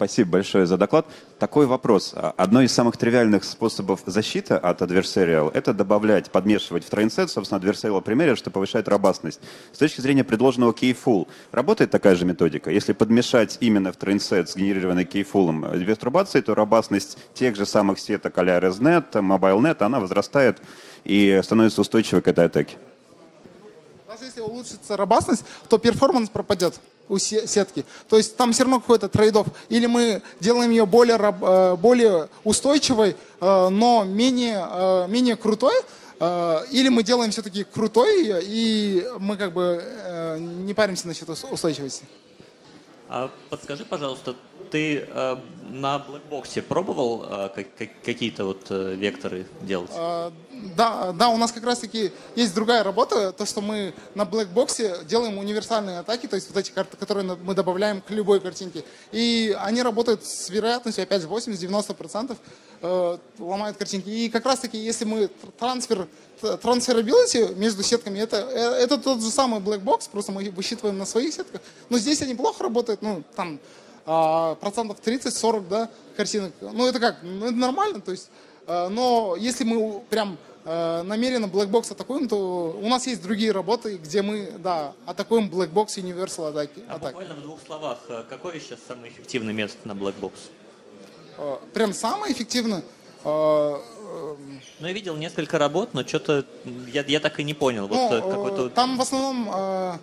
Спасибо 0.01 0.31
большое 0.31 0.65
за 0.65 0.79
доклад. 0.79 1.05
Такой 1.39 1.67
вопрос. 1.67 2.15
Одно 2.15 2.63
из 2.63 2.73
самых 2.73 2.97
тривиальных 2.97 3.45
способов 3.45 4.01
защиты 4.07 4.55
от 4.55 4.81
adversarial– 4.81 5.51
это 5.55 5.75
добавлять, 5.75 6.31
подмешивать 6.31 6.87
в 6.87 6.89
трейнсет, 6.89 7.29
собственно, 7.29 7.61
adversarial 7.61 8.01
примере, 8.01 8.35
что 8.35 8.51
повышает 8.51 8.89
робастность. 8.89 9.43
С 9.75 9.77
точки 9.77 10.01
зрения 10.01 10.25
предложенного 10.25 10.73
keyful, 10.73 11.29
работает 11.53 11.91
такая 11.91 12.15
же 12.15 12.25
методика? 12.25 12.71
Если 12.71 12.95
подмешать 12.95 13.59
именно 13.61 13.93
в 13.93 13.97
трейнсет 13.97 14.49
сгенерированный 14.49 15.05
две 15.05 15.95
турбации, 15.95 16.41
то 16.41 16.55
робастность 16.55 17.19
тех 17.35 17.55
же 17.55 17.67
самых 17.67 17.99
сеток 17.99 18.39
а-ля 18.39 18.59
ResNet, 18.59 19.13
MobileNet, 19.13 19.83
она 19.83 20.01
возрастает 20.01 20.63
и 21.05 21.43
становится 21.45 21.83
устойчивой 21.83 22.23
к 22.23 22.29
этой 22.29 22.47
атаке. 22.47 22.79
Даже 24.09 24.25
если 24.25 24.41
улучшится 24.41 24.97
робастность, 24.97 25.45
то 25.69 25.77
performance 25.77 26.31
пропадет 26.31 26.81
у 27.11 27.19
сетки. 27.19 27.85
То 28.09 28.17
есть 28.17 28.37
там 28.37 28.53
все 28.53 28.63
равно 28.63 28.81
какой-то 28.81 29.09
trade-off. 29.09 29.49
Или 29.69 29.87
мы 29.87 30.23
делаем 30.39 30.71
ее 30.71 30.87
более, 30.87 31.19
э, 31.19 31.77
более 31.77 32.29
устойчивой, 32.45 33.17
э, 33.41 33.69
но 33.69 34.05
менее, 34.05 34.67
э, 34.71 35.07
менее 35.09 35.37
крутой, 35.37 35.75
или 36.71 36.91
мы 36.91 37.03
делаем 37.03 37.31
все-таки 37.31 37.65
крутой 37.65 38.43
и 38.43 39.07
мы 39.21 39.39
как 39.39 39.55
бы 39.55 40.39
не 40.39 40.75
паримся 40.75 41.09
насчет 41.09 41.31
устойчивости. 41.31 42.05
А 43.09 43.31
подскажи, 43.49 43.87
пожалуйста, 43.87 44.37
ты 44.71 45.07
э, 45.09 45.37
на 45.71 45.99
black 45.99 46.34
box 46.34 46.56
е 46.56 46.63
пробовал 46.63 47.25
э, 47.25 47.49
как, 47.55 47.67
как, 47.77 47.89
какие-то 48.05 48.45
вот 48.45 48.67
э, 48.71 48.95
векторы 48.95 49.47
делать? 49.63 49.91
Э, 49.95 50.31
да, 50.77 51.13
да, 51.13 51.29
у 51.29 51.37
нас 51.37 51.53
как 51.53 51.65
раз-таки 51.65 52.13
есть 52.35 52.55
другая 52.55 52.83
работа, 52.83 53.33
то, 53.33 53.47
что 53.47 53.61
мы 53.61 53.95
на 54.15 54.25
блэкбоксе 54.25 54.99
делаем 55.05 55.39
универсальные 55.39 56.01
атаки, 56.01 56.27
то 56.27 56.37
есть 56.37 56.49
вот 56.49 56.59
эти 56.59 56.71
карты, 56.71 56.97
которые 56.97 57.37
мы 57.43 57.55
добавляем 57.55 58.01
к 58.01 58.11
любой 58.11 58.41
картинке. 58.41 58.85
И 59.13 59.57
они 59.61 59.83
работают 59.83 60.25
с 60.25 60.51
вероятностью, 60.51 61.03
опять 61.05 61.23
же, 61.23 61.29
80-90% 61.29 62.37
э, 62.83 63.19
ломают 63.39 63.77
картинки. 63.77 64.09
И 64.09 64.29
как 64.29 64.45
раз-таки, 64.45 64.79
если 64.79 65.05
мы 65.05 65.29
трансфер, 65.59 66.09
трансферабилити 66.63 67.55
между 67.55 67.83
сетками, 67.83 68.19
это, 68.19 68.37
это 68.37 68.99
тот 68.99 69.23
же 69.23 69.31
самый 69.31 69.61
box, 69.61 70.11
просто 70.11 70.33
мы 70.33 70.51
высчитываем 70.51 70.99
на 70.99 71.07
своих 71.07 71.33
сетках. 71.33 71.61
Но 71.89 71.99
здесь 71.99 72.23
они 72.23 72.35
плохо 72.35 72.65
работают, 72.65 73.03
ну, 73.03 73.23
там, 73.37 73.61
а, 74.07 74.55
процентов 74.57 74.99
30-40, 75.05 75.69
да, 75.69 75.91
картинок. 76.17 76.53
Ну, 76.61 76.87
это 76.87 77.01
как, 77.01 77.19
ну, 77.23 77.47
это 77.47 77.55
нормально, 77.55 78.01
то 78.01 78.11
есть, 78.11 78.31
э, 78.67 78.89
но 78.89 79.37
если 79.39 79.65
мы 79.65 80.01
прям 80.11 80.39
э, 80.65 81.03
намеренно 81.03 81.47
blackbox 81.47 81.93
атакуем, 81.93 82.29
то 82.29 82.79
у 82.81 82.89
нас 82.89 83.07
есть 83.07 83.23
другие 83.23 83.53
работы, 83.53 83.97
где 83.97 84.23
мы, 84.23 84.53
да, 84.59 84.95
атакуем 85.07 85.49
blackbox 85.49 85.97
Universal 85.97 86.51
атаки. 86.51 86.83
А 86.89 86.99
буквально 86.99 87.35
в 87.35 87.43
двух 87.43 87.61
словах, 87.65 87.99
какой 88.29 88.61
сейчас 88.61 88.79
самый 88.87 89.11
эффективный 89.11 89.53
метод 89.53 89.85
на 89.85 89.93
blackbox? 89.93 90.33
Прям 91.73 91.93
самый 91.93 92.33
эффективный? 92.33 92.83
Ну, 93.25 94.87
я 94.87 94.93
видел 94.93 95.17
несколько 95.17 95.59
работ, 95.59 95.91
но 95.93 96.05
что-то 96.05 96.45
я, 96.93 97.05
я 97.05 97.21
так 97.21 97.39
и 97.39 97.45
не 97.45 97.55
понял. 97.55 97.87
Ну, 97.89 98.09
вот 98.09 98.23
какой-то... 98.23 98.71
Там 98.71 98.97
в 98.97 99.01
основном 99.01 99.51
э, 99.55 99.99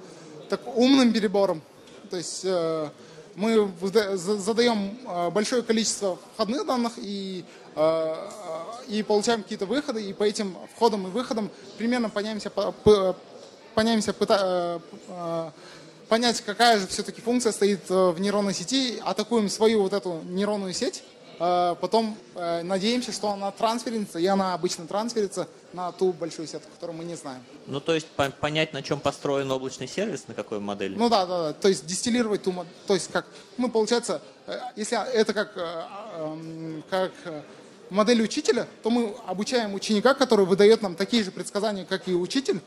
так, 0.49 0.61
умным 0.77 1.11
перебором. 1.11 1.61
То 2.09 2.17
есть 2.17 2.41
э, 2.45 2.89
мы 3.37 3.71
задаем 4.15 4.97
большое 5.31 5.61
количество 5.61 6.17
входных 6.33 6.65
данных 6.65 6.93
и, 6.97 7.45
э, 7.75 8.15
и 8.89 9.03
получаем 9.03 9.43
какие-то 9.43 9.67
выходы, 9.67 10.03
и 10.03 10.11
по 10.11 10.23
этим 10.23 10.57
входам 10.75 11.07
и 11.07 11.11
выходам 11.11 11.49
примерно 11.77 12.09
поняемся 12.09 12.49
пыта, 12.49 13.13
понять, 16.09 16.41
какая 16.41 16.79
же 16.79 16.87
все-таки 16.87 17.21
функция 17.21 17.51
стоит 17.51 17.87
в 17.89 18.19
нейронной 18.19 18.55
сети, 18.55 18.99
атакуем 19.05 19.49
свою 19.49 19.83
вот 19.83 19.93
эту 19.93 20.21
нейронную 20.25 20.73
сеть, 20.73 21.03
Э, 21.16 21.16
потом 21.37 22.17
э, 22.35 22.63
надеемся, 22.63 23.11
что 23.11 23.29
она 23.29 23.51
трансферится, 23.51 24.19
и 24.19 24.25
она 24.25 24.53
обычно 24.53 24.87
трансферится 24.87 25.47
на 25.73 25.91
ту 25.91 26.11
большую 26.11 26.47
сетку, 26.47 26.69
которую 26.73 26.97
мы 26.97 27.03
не 27.03 27.15
знаем. 27.15 27.43
Ну, 27.67 27.79
то 27.79 27.93
есть 27.93 28.07
понять, 28.39 28.73
на 28.73 28.81
чем 28.81 28.99
построен 28.99 29.51
облачный 29.51 29.87
сервис, 29.87 30.27
на 30.27 30.33
какой 30.33 30.59
модели? 30.59 30.95
Ну 30.95 31.09
да, 31.09 31.25
да, 31.25 31.47
да. 31.47 31.53
То 31.53 31.67
есть 31.67 31.85
дистиллировать 31.85 32.43
ту 32.43 32.51
модель. 32.51 32.73
То 32.87 32.93
есть 32.93 33.11
как, 33.11 33.25
ну, 33.57 33.69
получается, 33.69 34.21
э, 34.47 34.57
если 34.75 34.97
это 35.13 35.33
как, 35.33 35.53
как 36.89 37.11
модель 37.89 38.21
учителя, 38.21 38.67
то 38.83 38.89
мы 38.89 39.15
обучаем 39.25 39.73
ученика, 39.73 40.13
который 40.13 40.45
выдает 40.45 40.81
нам 40.81 40.95
такие 40.95 41.23
же 41.23 41.31
предсказания, 41.31 41.85
как 41.85 42.07
и 42.07 42.13
учитель, 42.13 42.61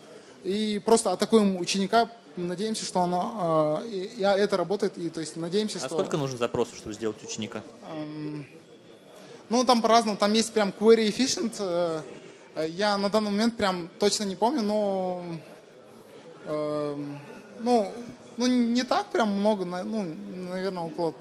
и 0.44 0.80
просто 0.85 1.12
атакуем 1.12 1.59
ученика 1.59 2.09
надеемся, 2.37 2.85
что 2.85 3.00
оно, 3.00 3.83
э, 3.85 3.88
и, 3.88 4.22
это 4.22 4.56
работает, 4.56 4.96
и 4.98 5.11
то 5.11 5.20
есть 5.20 5.37
надеемся, 5.37 5.78
а 5.78 5.80
что... 5.80 5.88
сколько 5.90 6.16
нужно 6.16 6.38
запросов, 6.38 6.76
чтобы 6.76 6.94
сделать 6.94 7.22
ученика? 7.22 7.62
Эм, 7.92 8.46
ну, 9.50 9.64
там 9.64 9.82
по-разному. 9.82 10.16
Там 10.16 10.32
есть 10.32 10.52
прям 10.52 10.70
query 10.70 11.08
efficient. 11.08 11.54
Э, 11.58 12.66
я 12.68 12.96
на 12.96 13.10
данный 13.10 13.30
момент 13.30 13.56
прям 13.56 13.90
точно 13.98 14.24
не 14.24 14.36
помню, 14.36 14.62
но... 14.62 15.24
Э, 16.46 16.96
ну, 17.58 17.92
ну, 18.36 18.46
не 18.46 18.84
так 18.84 19.08
прям 19.08 19.28
много, 19.28 19.64
ну, 19.64 20.16
наверное, 20.50 20.84
около... 20.84 21.14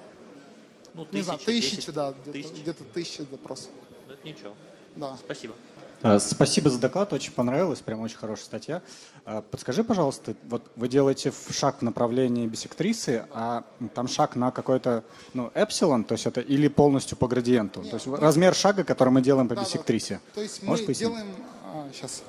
Ну, 0.93 1.05
тысячи, 1.05 1.15
не 1.15 1.21
знаю, 1.23 1.39
тысячи, 1.39 1.91
да, 1.91 2.13
где-то, 2.25 2.53
где-то 2.53 2.83
тысячи 2.85 3.21
запросов. 3.29 3.71
Ну, 4.07 4.13
это 4.13 4.27
ничего. 4.27 4.53
Да. 4.95 5.17
Спасибо. 5.17 5.55
А, 6.01 6.19
спасибо 6.19 6.69
за 6.69 6.79
доклад, 6.79 7.12
очень 7.12 7.33
понравилось, 7.33 7.79
прям 7.79 7.99
очень 7.99 8.17
хорошая 8.17 8.45
статья. 8.45 8.81
А, 9.25 9.41
подскажи, 9.41 9.83
пожалуйста, 9.83 10.33
вот 10.43 10.71
вы 10.77 10.88
делаете 10.88 11.33
шаг 11.51 11.79
в 11.79 11.81
направлении 11.81 12.47
бисектрисы, 12.47 13.25
а 13.33 13.63
там 13.93 14.07
шаг 14.07 14.38
на 14.38 14.51
какой-то, 14.51 15.03
ну, 15.33 15.51
эпсилон, 15.53 16.05
то 16.05 16.13
есть 16.13 16.25
это 16.25 16.39
или 16.39 16.69
полностью 16.69 17.17
по 17.17 17.27
градиенту, 17.27 17.81
Нет, 17.81 17.89
то 17.89 17.95
есть 17.97 18.07
ну, 18.07 18.15
размер 18.15 18.55
шага, 18.55 18.85
который 18.85 19.09
мы 19.09 19.21
делаем 19.21 19.49
по 19.49 19.55
да, 19.55 19.63
бисектрисе. 19.63 20.21
Да. 20.27 20.35
То 20.35 20.41
есть 20.41 20.63
Можешь 20.63 20.83
мы 20.83 20.88
пояснить? 20.88 21.09
делаем, 21.09 21.27
а, 21.65 21.89
сейчас. 21.93 22.23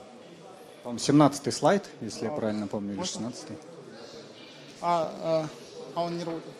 По 0.83 0.99
17 0.99 1.55
слайд, 1.55 1.89
если 2.01 2.27
а, 2.27 2.31
я 2.31 2.37
правильно 2.37 2.67
помню, 2.67 2.95
или 2.95 3.05
16 3.05 3.51
-й. 3.51 3.57
А, 4.81 5.13
а, 5.23 5.47
а 5.95 6.03
он 6.03 6.19
не 6.19 6.25
работает. 6.25 6.55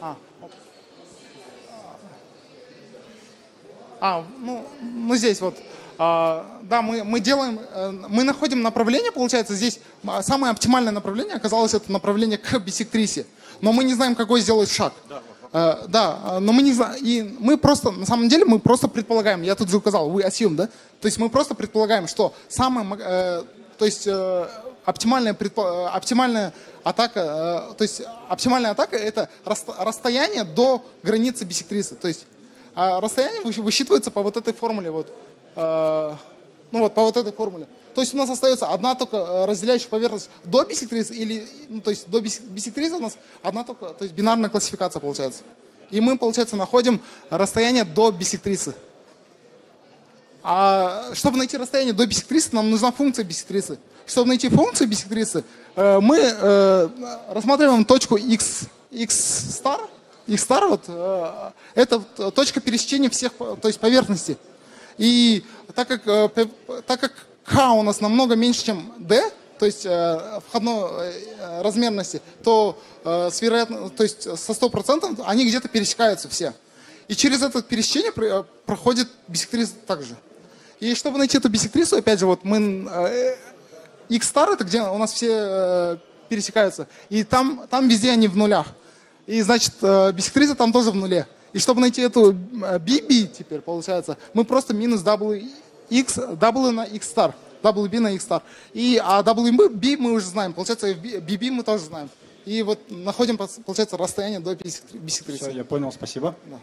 А, 0.00 0.16
а, 4.00 4.24
ну, 4.38 4.64
ну 4.80 5.16
здесь 5.16 5.40
вот 5.40 5.56
да, 5.98 6.82
мы, 6.82 7.04
мы 7.04 7.20
делаем, 7.20 7.58
э, 7.58 7.90
мы 8.08 8.22
находим 8.24 8.60
направление, 8.60 9.12
получается, 9.12 9.54
здесь 9.54 9.80
а, 10.06 10.22
самое 10.22 10.50
оптимальное 10.50 10.92
направление 10.92 11.34
оказалось 11.34 11.72
это 11.74 11.90
направление 11.90 12.38
к 12.38 12.58
бисектрисе. 12.58 13.26
Но 13.60 13.72
мы 13.72 13.84
не 13.84 13.94
знаем, 13.94 14.14
какой 14.14 14.40
сделать 14.40 14.70
шаг. 14.70 14.92
Да, 15.08 15.22
Uh, 15.52 15.86
да, 15.88 16.40
но 16.40 16.52
мы 16.52 16.60
не 16.60 16.72
знаем, 16.72 16.96
и 17.00 17.36
мы 17.38 17.56
просто, 17.56 17.92
на 17.92 18.04
самом 18.04 18.28
деле, 18.28 18.44
мы 18.44 18.58
просто 18.58 18.88
предполагаем, 18.88 19.42
я 19.42 19.54
тут 19.54 19.70
же 19.70 19.76
указал, 19.76 20.10
вы 20.10 20.22
assume, 20.22 20.54
да? 20.54 20.66
То 21.00 21.06
есть 21.06 21.18
мы 21.18 21.30
просто 21.30 21.54
предполагаем, 21.54 22.08
что 22.08 22.34
самое, 22.48 23.00
э, 23.00 23.42
то 23.78 23.84
есть 23.84 24.06
э, 24.06 24.48
оптимальная, 24.84 25.34
предпо, 25.34 25.88
оптимальная 25.88 26.52
атака, 26.82 27.70
э, 27.70 27.74
то 27.74 27.82
есть 27.82 28.02
оптимальная 28.28 28.72
атака 28.72 28.96
это 28.96 29.30
расстояние 29.44 30.44
до 30.44 30.84
границы 31.02 31.44
бисектрисы, 31.44 31.94
то 31.94 32.08
есть 32.08 32.26
э, 32.74 32.98
расстояние 32.98 33.40
высчитывается 33.62 34.10
по 34.10 34.22
вот 34.22 34.36
этой 34.36 34.52
формуле, 34.52 34.90
вот, 34.90 35.06
Э, 35.08 35.25
ну 35.56 36.80
вот 36.80 36.94
по 36.94 37.02
вот 37.02 37.16
этой 37.16 37.32
формуле. 37.32 37.66
То 37.96 38.02
есть 38.02 38.12
у 38.12 38.18
нас 38.18 38.28
остается 38.28 38.66
одна 38.66 38.94
только 38.94 39.16
э, 39.16 39.44
разделяющая 39.46 39.88
поверхность 39.88 40.28
до 40.44 40.64
бисектрисы, 40.64 41.14
или, 41.14 41.48
ну, 41.70 41.80
то 41.80 41.88
есть 41.88 42.06
до 42.10 42.20
бисектрисы 42.20 42.94
у 42.94 42.98
нас 42.98 43.16
одна 43.42 43.64
только, 43.64 43.86
то 43.86 44.04
есть 44.04 44.14
бинарная 44.14 44.50
классификация 44.50 45.00
получается. 45.00 45.44
И 45.90 45.98
мы, 46.02 46.18
получается, 46.18 46.56
находим 46.56 47.00
расстояние 47.30 47.84
до 47.84 48.10
бисектрисы. 48.10 48.74
А 50.42 51.10
чтобы 51.14 51.38
найти 51.38 51.56
расстояние 51.56 51.94
до 51.94 52.06
бисектрисы, 52.06 52.50
нам 52.52 52.70
нужна 52.70 52.92
функция 52.92 53.24
бисектрисы. 53.24 53.78
Чтобы 54.04 54.28
найти 54.28 54.50
функцию 54.50 54.88
бисектрисы, 54.88 55.42
э, 55.74 55.98
мы 55.98 56.18
рассматриваем 57.30 57.86
точку 57.86 58.18
x, 58.18 58.64
x 58.90 59.62
star, 59.62 59.80
x 60.26 60.46
star 60.46 60.68
вот, 60.68 61.54
это 61.74 62.00
точка 62.32 62.60
пересечения 62.60 63.08
всех, 63.08 63.32
то 63.38 63.68
есть 63.68 63.80
поверхностей. 63.80 64.36
И 64.98 65.44
так 65.74 65.88
как, 65.88 66.06
э, 66.06 66.28
так 66.86 67.00
как 67.00 67.12
К 67.44 67.72
у 67.74 67.82
нас 67.82 68.00
намного 68.00 68.34
меньше, 68.34 68.64
чем 68.64 68.92
D, 68.98 69.22
то 69.58 69.66
есть 69.66 69.84
э, 69.84 70.40
входной 70.48 70.90
э, 71.00 71.62
размерности, 71.62 72.20
то 72.42 72.78
с 73.04 73.40
вероятно, 73.40 73.88
то 73.88 74.02
есть 74.02 74.22
со 74.22 74.52
100% 74.52 75.22
они 75.26 75.46
где-то 75.46 75.68
пересекаются 75.68 76.28
все. 76.28 76.54
И 77.06 77.14
через 77.14 77.40
это 77.40 77.62
пересечение 77.62 78.12
проходит 78.66 79.08
бисектриса 79.28 79.74
также. 79.86 80.16
И 80.80 80.92
чтобы 80.96 81.18
найти 81.18 81.38
эту 81.38 81.48
бисектрису, 81.48 81.96
опять 81.96 82.18
же, 82.18 82.26
вот 82.26 82.42
мы... 82.42 82.90
X 84.08 84.32
star 84.32 84.54
это 84.54 84.64
где 84.64 84.82
у 84.82 84.98
нас 84.98 85.12
все 85.12 86.00
пересекаются. 86.28 86.88
И 87.08 87.22
там, 87.22 87.66
там 87.70 87.88
везде 87.88 88.10
они 88.10 88.26
в 88.26 88.36
нулях. 88.36 88.66
И 89.28 89.40
значит, 89.42 89.74
бисектриса 89.80 90.56
там 90.56 90.72
тоже 90.72 90.90
в 90.90 90.96
нуле. 90.96 91.28
И 91.52 91.58
чтобы 91.58 91.80
найти 91.80 92.02
эту 92.02 92.32
BB 92.32 93.24
э, 93.24 93.26
теперь, 93.26 93.60
получается, 93.60 94.16
мы 94.34 94.44
просто 94.44 94.74
минус 94.74 95.02
W 95.02 95.42
X, 95.90 96.18
W 96.18 96.70
на 96.70 96.84
X 96.84 97.12
star. 97.14 97.34
WB 97.62 98.00
на 98.00 98.12
X 98.12 98.26
star. 98.26 98.42
И, 98.72 99.00
а 99.02 99.22
WB 99.22 99.96
мы 99.98 100.12
уже 100.12 100.26
знаем. 100.26 100.52
Получается, 100.52 100.90
BB 100.92 101.50
мы 101.50 101.62
тоже 101.62 101.84
знаем. 101.84 102.08
И 102.44 102.62
вот 102.62 102.78
находим, 102.88 103.36
получается, 103.36 103.96
расстояние 103.96 104.40
до 104.40 104.54
бисектрисы. 104.54 105.48
Все, 105.48 105.50
я 105.50 105.64
понял, 105.64 105.90
спасибо. 105.90 106.34
Да. 106.46 106.58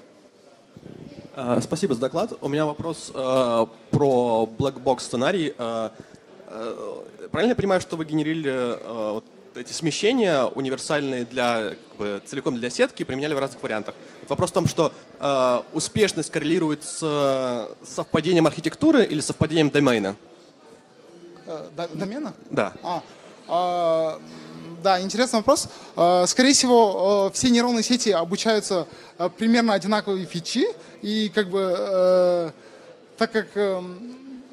Uh, 1.36 1.62
спасибо 1.62 1.96
за 1.96 2.02
доклад. 2.02 2.32
У 2.42 2.48
меня 2.48 2.66
вопрос 2.66 3.12
uh, 3.14 3.68
про 3.90 4.48
black 4.58 4.82
box 4.82 5.00
сценарий. 5.00 5.54
Uh, 5.58 5.92
правильно 7.32 7.52
я 7.52 7.56
понимаю, 7.56 7.82
что 7.82 7.98
вы 7.98 8.06
генерили 8.06 8.78
вот 8.86 9.26
эти 9.56 9.72
смещения 9.72 10.44
универсальные 10.44 11.26
для, 11.26 11.70
как 11.70 11.98
бы, 11.98 12.22
целиком 12.26 12.58
для 12.58 12.70
сетки 12.70 13.04
применяли 13.04 13.34
в 13.34 13.40
разных 13.40 13.62
вариантах. 13.62 13.96
Вопрос 14.28 14.52
в 14.52 14.54
том, 14.54 14.68
что 14.68 14.92
э, 15.20 15.62
успешность 15.74 16.32
коррелирует 16.32 16.84
с 16.84 17.00
э, 17.02 17.86
совпадением 17.86 18.48
архитектуры 18.48 19.04
или 19.04 19.22
совпадением 19.22 19.70
домена? 19.70 20.16
Э, 21.46 21.68
домена? 21.94 22.34
Да. 22.50 22.74
А, 22.84 23.04
а, 23.48 24.20
да, 24.82 25.02
интересный 25.02 25.38
вопрос. 25.38 25.68
Э, 25.96 26.26
скорее 26.28 26.54
всего, 26.54 27.32
все 27.34 27.50
нейронные 27.50 27.84
сети 27.84 28.10
обучаются 28.10 28.88
примерно 29.38 29.74
одинаковые 29.74 30.26
фичи, 30.26 30.66
и 31.02 31.30
как 31.30 31.50
бы 31.50 32.54
так 33.18 33.32
как 33.32 33.48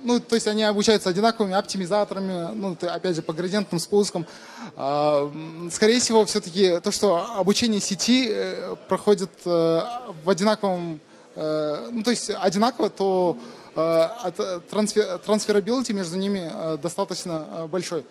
ну, 0.02 0.20
то 0.20 0.34
есть 0.34 0.46
они 0.46 0.62
обучаются 0.62 1.10
одинаковыми 1.10 1.54
оптимизаторами, 1.54 2.54
ну, 2.54 2.76
опять 2.80 3.16
же, 3.16 3.22
по 3.22 3.32
градиентным 3.32 3.78
спускам. 3.78 4.26
А, 4.76 5.30
скорее 5.70 6.00
всего, 6.00 6.24
все-таки 6.24 6.80
то, 6.80 6.90
что 6.90 7.24
обучение 7.36 7.80
сети 7.80 8.28
э, 8.30 8.76
проходит 8.88 9.30
э, 9.44 9.80
в 10.24 10.30
одинаковом, 10.30 11.00
э, 11.36 11.88
ну, 11.90 12.02
то 12.02 12.10
есть 12.10 12.30
одинаково, 12.30 12.90
то 12.90 13.36
трансферабилити 13.72 15.92
между 15.92 16.16
ними 16.16 16.50
достаточно 16.82 17.68
большой. 17.70 18.04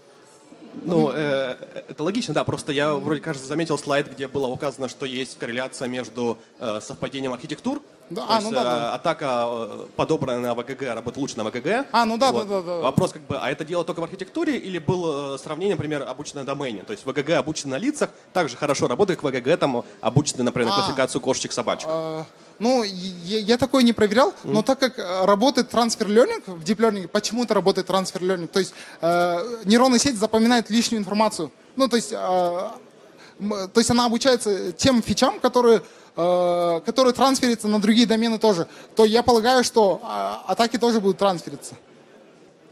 Ну, 0.84 1.12
э, 1.14 1.56
это 1.88 2.04
логично, 2.04 2.34
да. 2.34 2.44
Просто 2.44 2.72
я 2.72 2.94
вроде, 2.94 3.22
кажется, 3.22 3.48
заметил 3.48 3.78
слайд, 3.78 4.12
где 4.12 4.28
было 4.28 4.48
указано, 4.48 4.88
что 4.88 5.06
есть 5.06 5.38
корреляция 5.38 5.88
между 5.88 6.38
э, 6.60 6.80
совпадением 6.82 7.34
архитектур. 7.34 7.82
Да, 8.10 8.22
То 8.26 8.28
а, 8.30 8.36
есть, 8.36 8.46
ну 8.48 8.52
да, 8.52 8.62
э, 8.62 8.64
да. 8.64 8.94
атака, 8.96 9.46
э, 9.48 9.86
подобранная 9.96 10.40
на 10.40 10.56
ВГГ, 10.56 10.82
работает 10.82 11.18
лучше 11.18 11.38
на 11.38 11.44
ВГГ. 11.44 11.86
А, 11.92 12.06
ну 12.06 12.18
да, 12.18 12.32
Вот. 12.32 12.48
да, 12.48 12.62
да, 12.62 12.68
да. 12.68 12.78
Вопрос 12.82 13.12
как 13.12 13.22
бы, 13.24 13.38
а 13.38 13.52
это 13.52 13.64
дело 13.66 13.84
только 13.84 14.00
в 14.00 14.04
архитектуре 14.04 14.58
или 14.58 14.80
было 14.80 15.36
э, 15.36 15.38
сравнение, 15.38 15.76
например, 15.76 16.04
обученное 16.08 16.44
на 16.44 16.48
домене? 16.56 16.84
То 16.84 16.92
есть 16.94 17.06
ВГГ 17.06 17.30
обучен 17.32 17.70
на 17.70 17.78
лицах, 17.78 18.10
также 18.34 18.58
хорошо 18.58 18.88
работает, 18.88 19.20
как 19.22 19.32
ВГГ 19.32 19.60
там 19.60 19.84
обучены, 20.02 20.44
например, 20.44 20.70
на 20.70 20.74
А. 20.74 20.78
классификацию 20.80 21.22
кошечек, 21.22 21.52
собачек. 21.52 21.88
Э, 21.92 22.24
Ну, 22.58 22.84
я, 22.84 23.40
я 23.40 23.58
такое 23.58 23.84
не 23.84 23.94
проверял, 23.94 24.34
но 24.44 24.62
так 24.64 24.80
как 24.80 25.00
э, 25.00 25.26
работает 25.26 25.70
трансфер 25.70 26.08
learning 26.08 26.44
в 26.46 26.64
deep 26.64 26.78
learning, 26.78 27.08
почему-то 27.08 27.54
работает 27.54 27.88
трансфер 27.88 28.22
learning, 28.24 28.48
то 28.48 28.60
есть 28.60 28.74
э, 29.02 29.62
нейронная 29.66 30.00
сеть 30.00 30.18
запоминает 30.18 30.70
лишнюю 30.70 31.00
информацию. 31.00 31.52
Ну, 31.78 31.88
то 31.88 31.96
есть, 31.96 32.12
э, 32.12 32.18
то 32.18 33.78
есть 33.78 33.90
она 33.92 34.06
обучается 34.06 34.74
тем 34.74 35.02
фичам, 35.02 35.40
которые, 35.40 35.82
э, 36.16 36.82
которые 36.86 37.14
трансферятся 37.14 37.68
на 37.68 37.80
другие 37.80 38.08
домены 38.08 38.40
тоже. 38.40 38.68
То 38.96 39.06
я 39.06 39.24
полагаю, 39.24 39.64
что 39.64 40.02
э, 40.04 40.52
атаки 40.52 40.78
тоже 40.78 41.00
будут 41.00 41.18
трансфериться. 41.18 41.76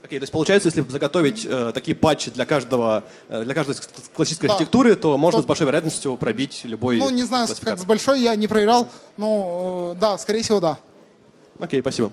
Окей, 0.04 0.20
то 0.20 0.24
есть 0.24 0.32
получается, 0.32 0.70
если 0.70 0.82
заготовить 0.90 1.46
э, 1.46 1.72
такие 1.74 1.96
патчи 1.96 2.32
для 2.32 2.46
каждого, 2.46 3.04
э, 3.28 3.44
для 3.44 3.54
каждой 3.54 3.76
классической 4.16 4.48
Да. 4.48 4.54
архитектуры, 4.54 4.96
то 4.96 5.18
можно 5.18 5.40
То- 5.40 5.44
с 5.44 5.46
большой 5.48 5.68
вероятностью 5.68 6.16
пробить 6.16 6.62
любой 6.64 6.98
Ну, 6.98 7.10
не 7.10 7.24
знаю, 7.24 7.48
как 7.62 7.78
с 7.78 7.84
большой 7.84 8.22
я 8.22 8.36
не 8.36 8.48
проверял, 8.48 8.88
но 9.18 9.94
э, 9.96 10.00
да, 10.00 10.18
скорее 10.18 10.44
всего, 10.44 10.60
да. 10.60 10.78
Окей, 11.60 11.82
спасибо. 11.82 12.12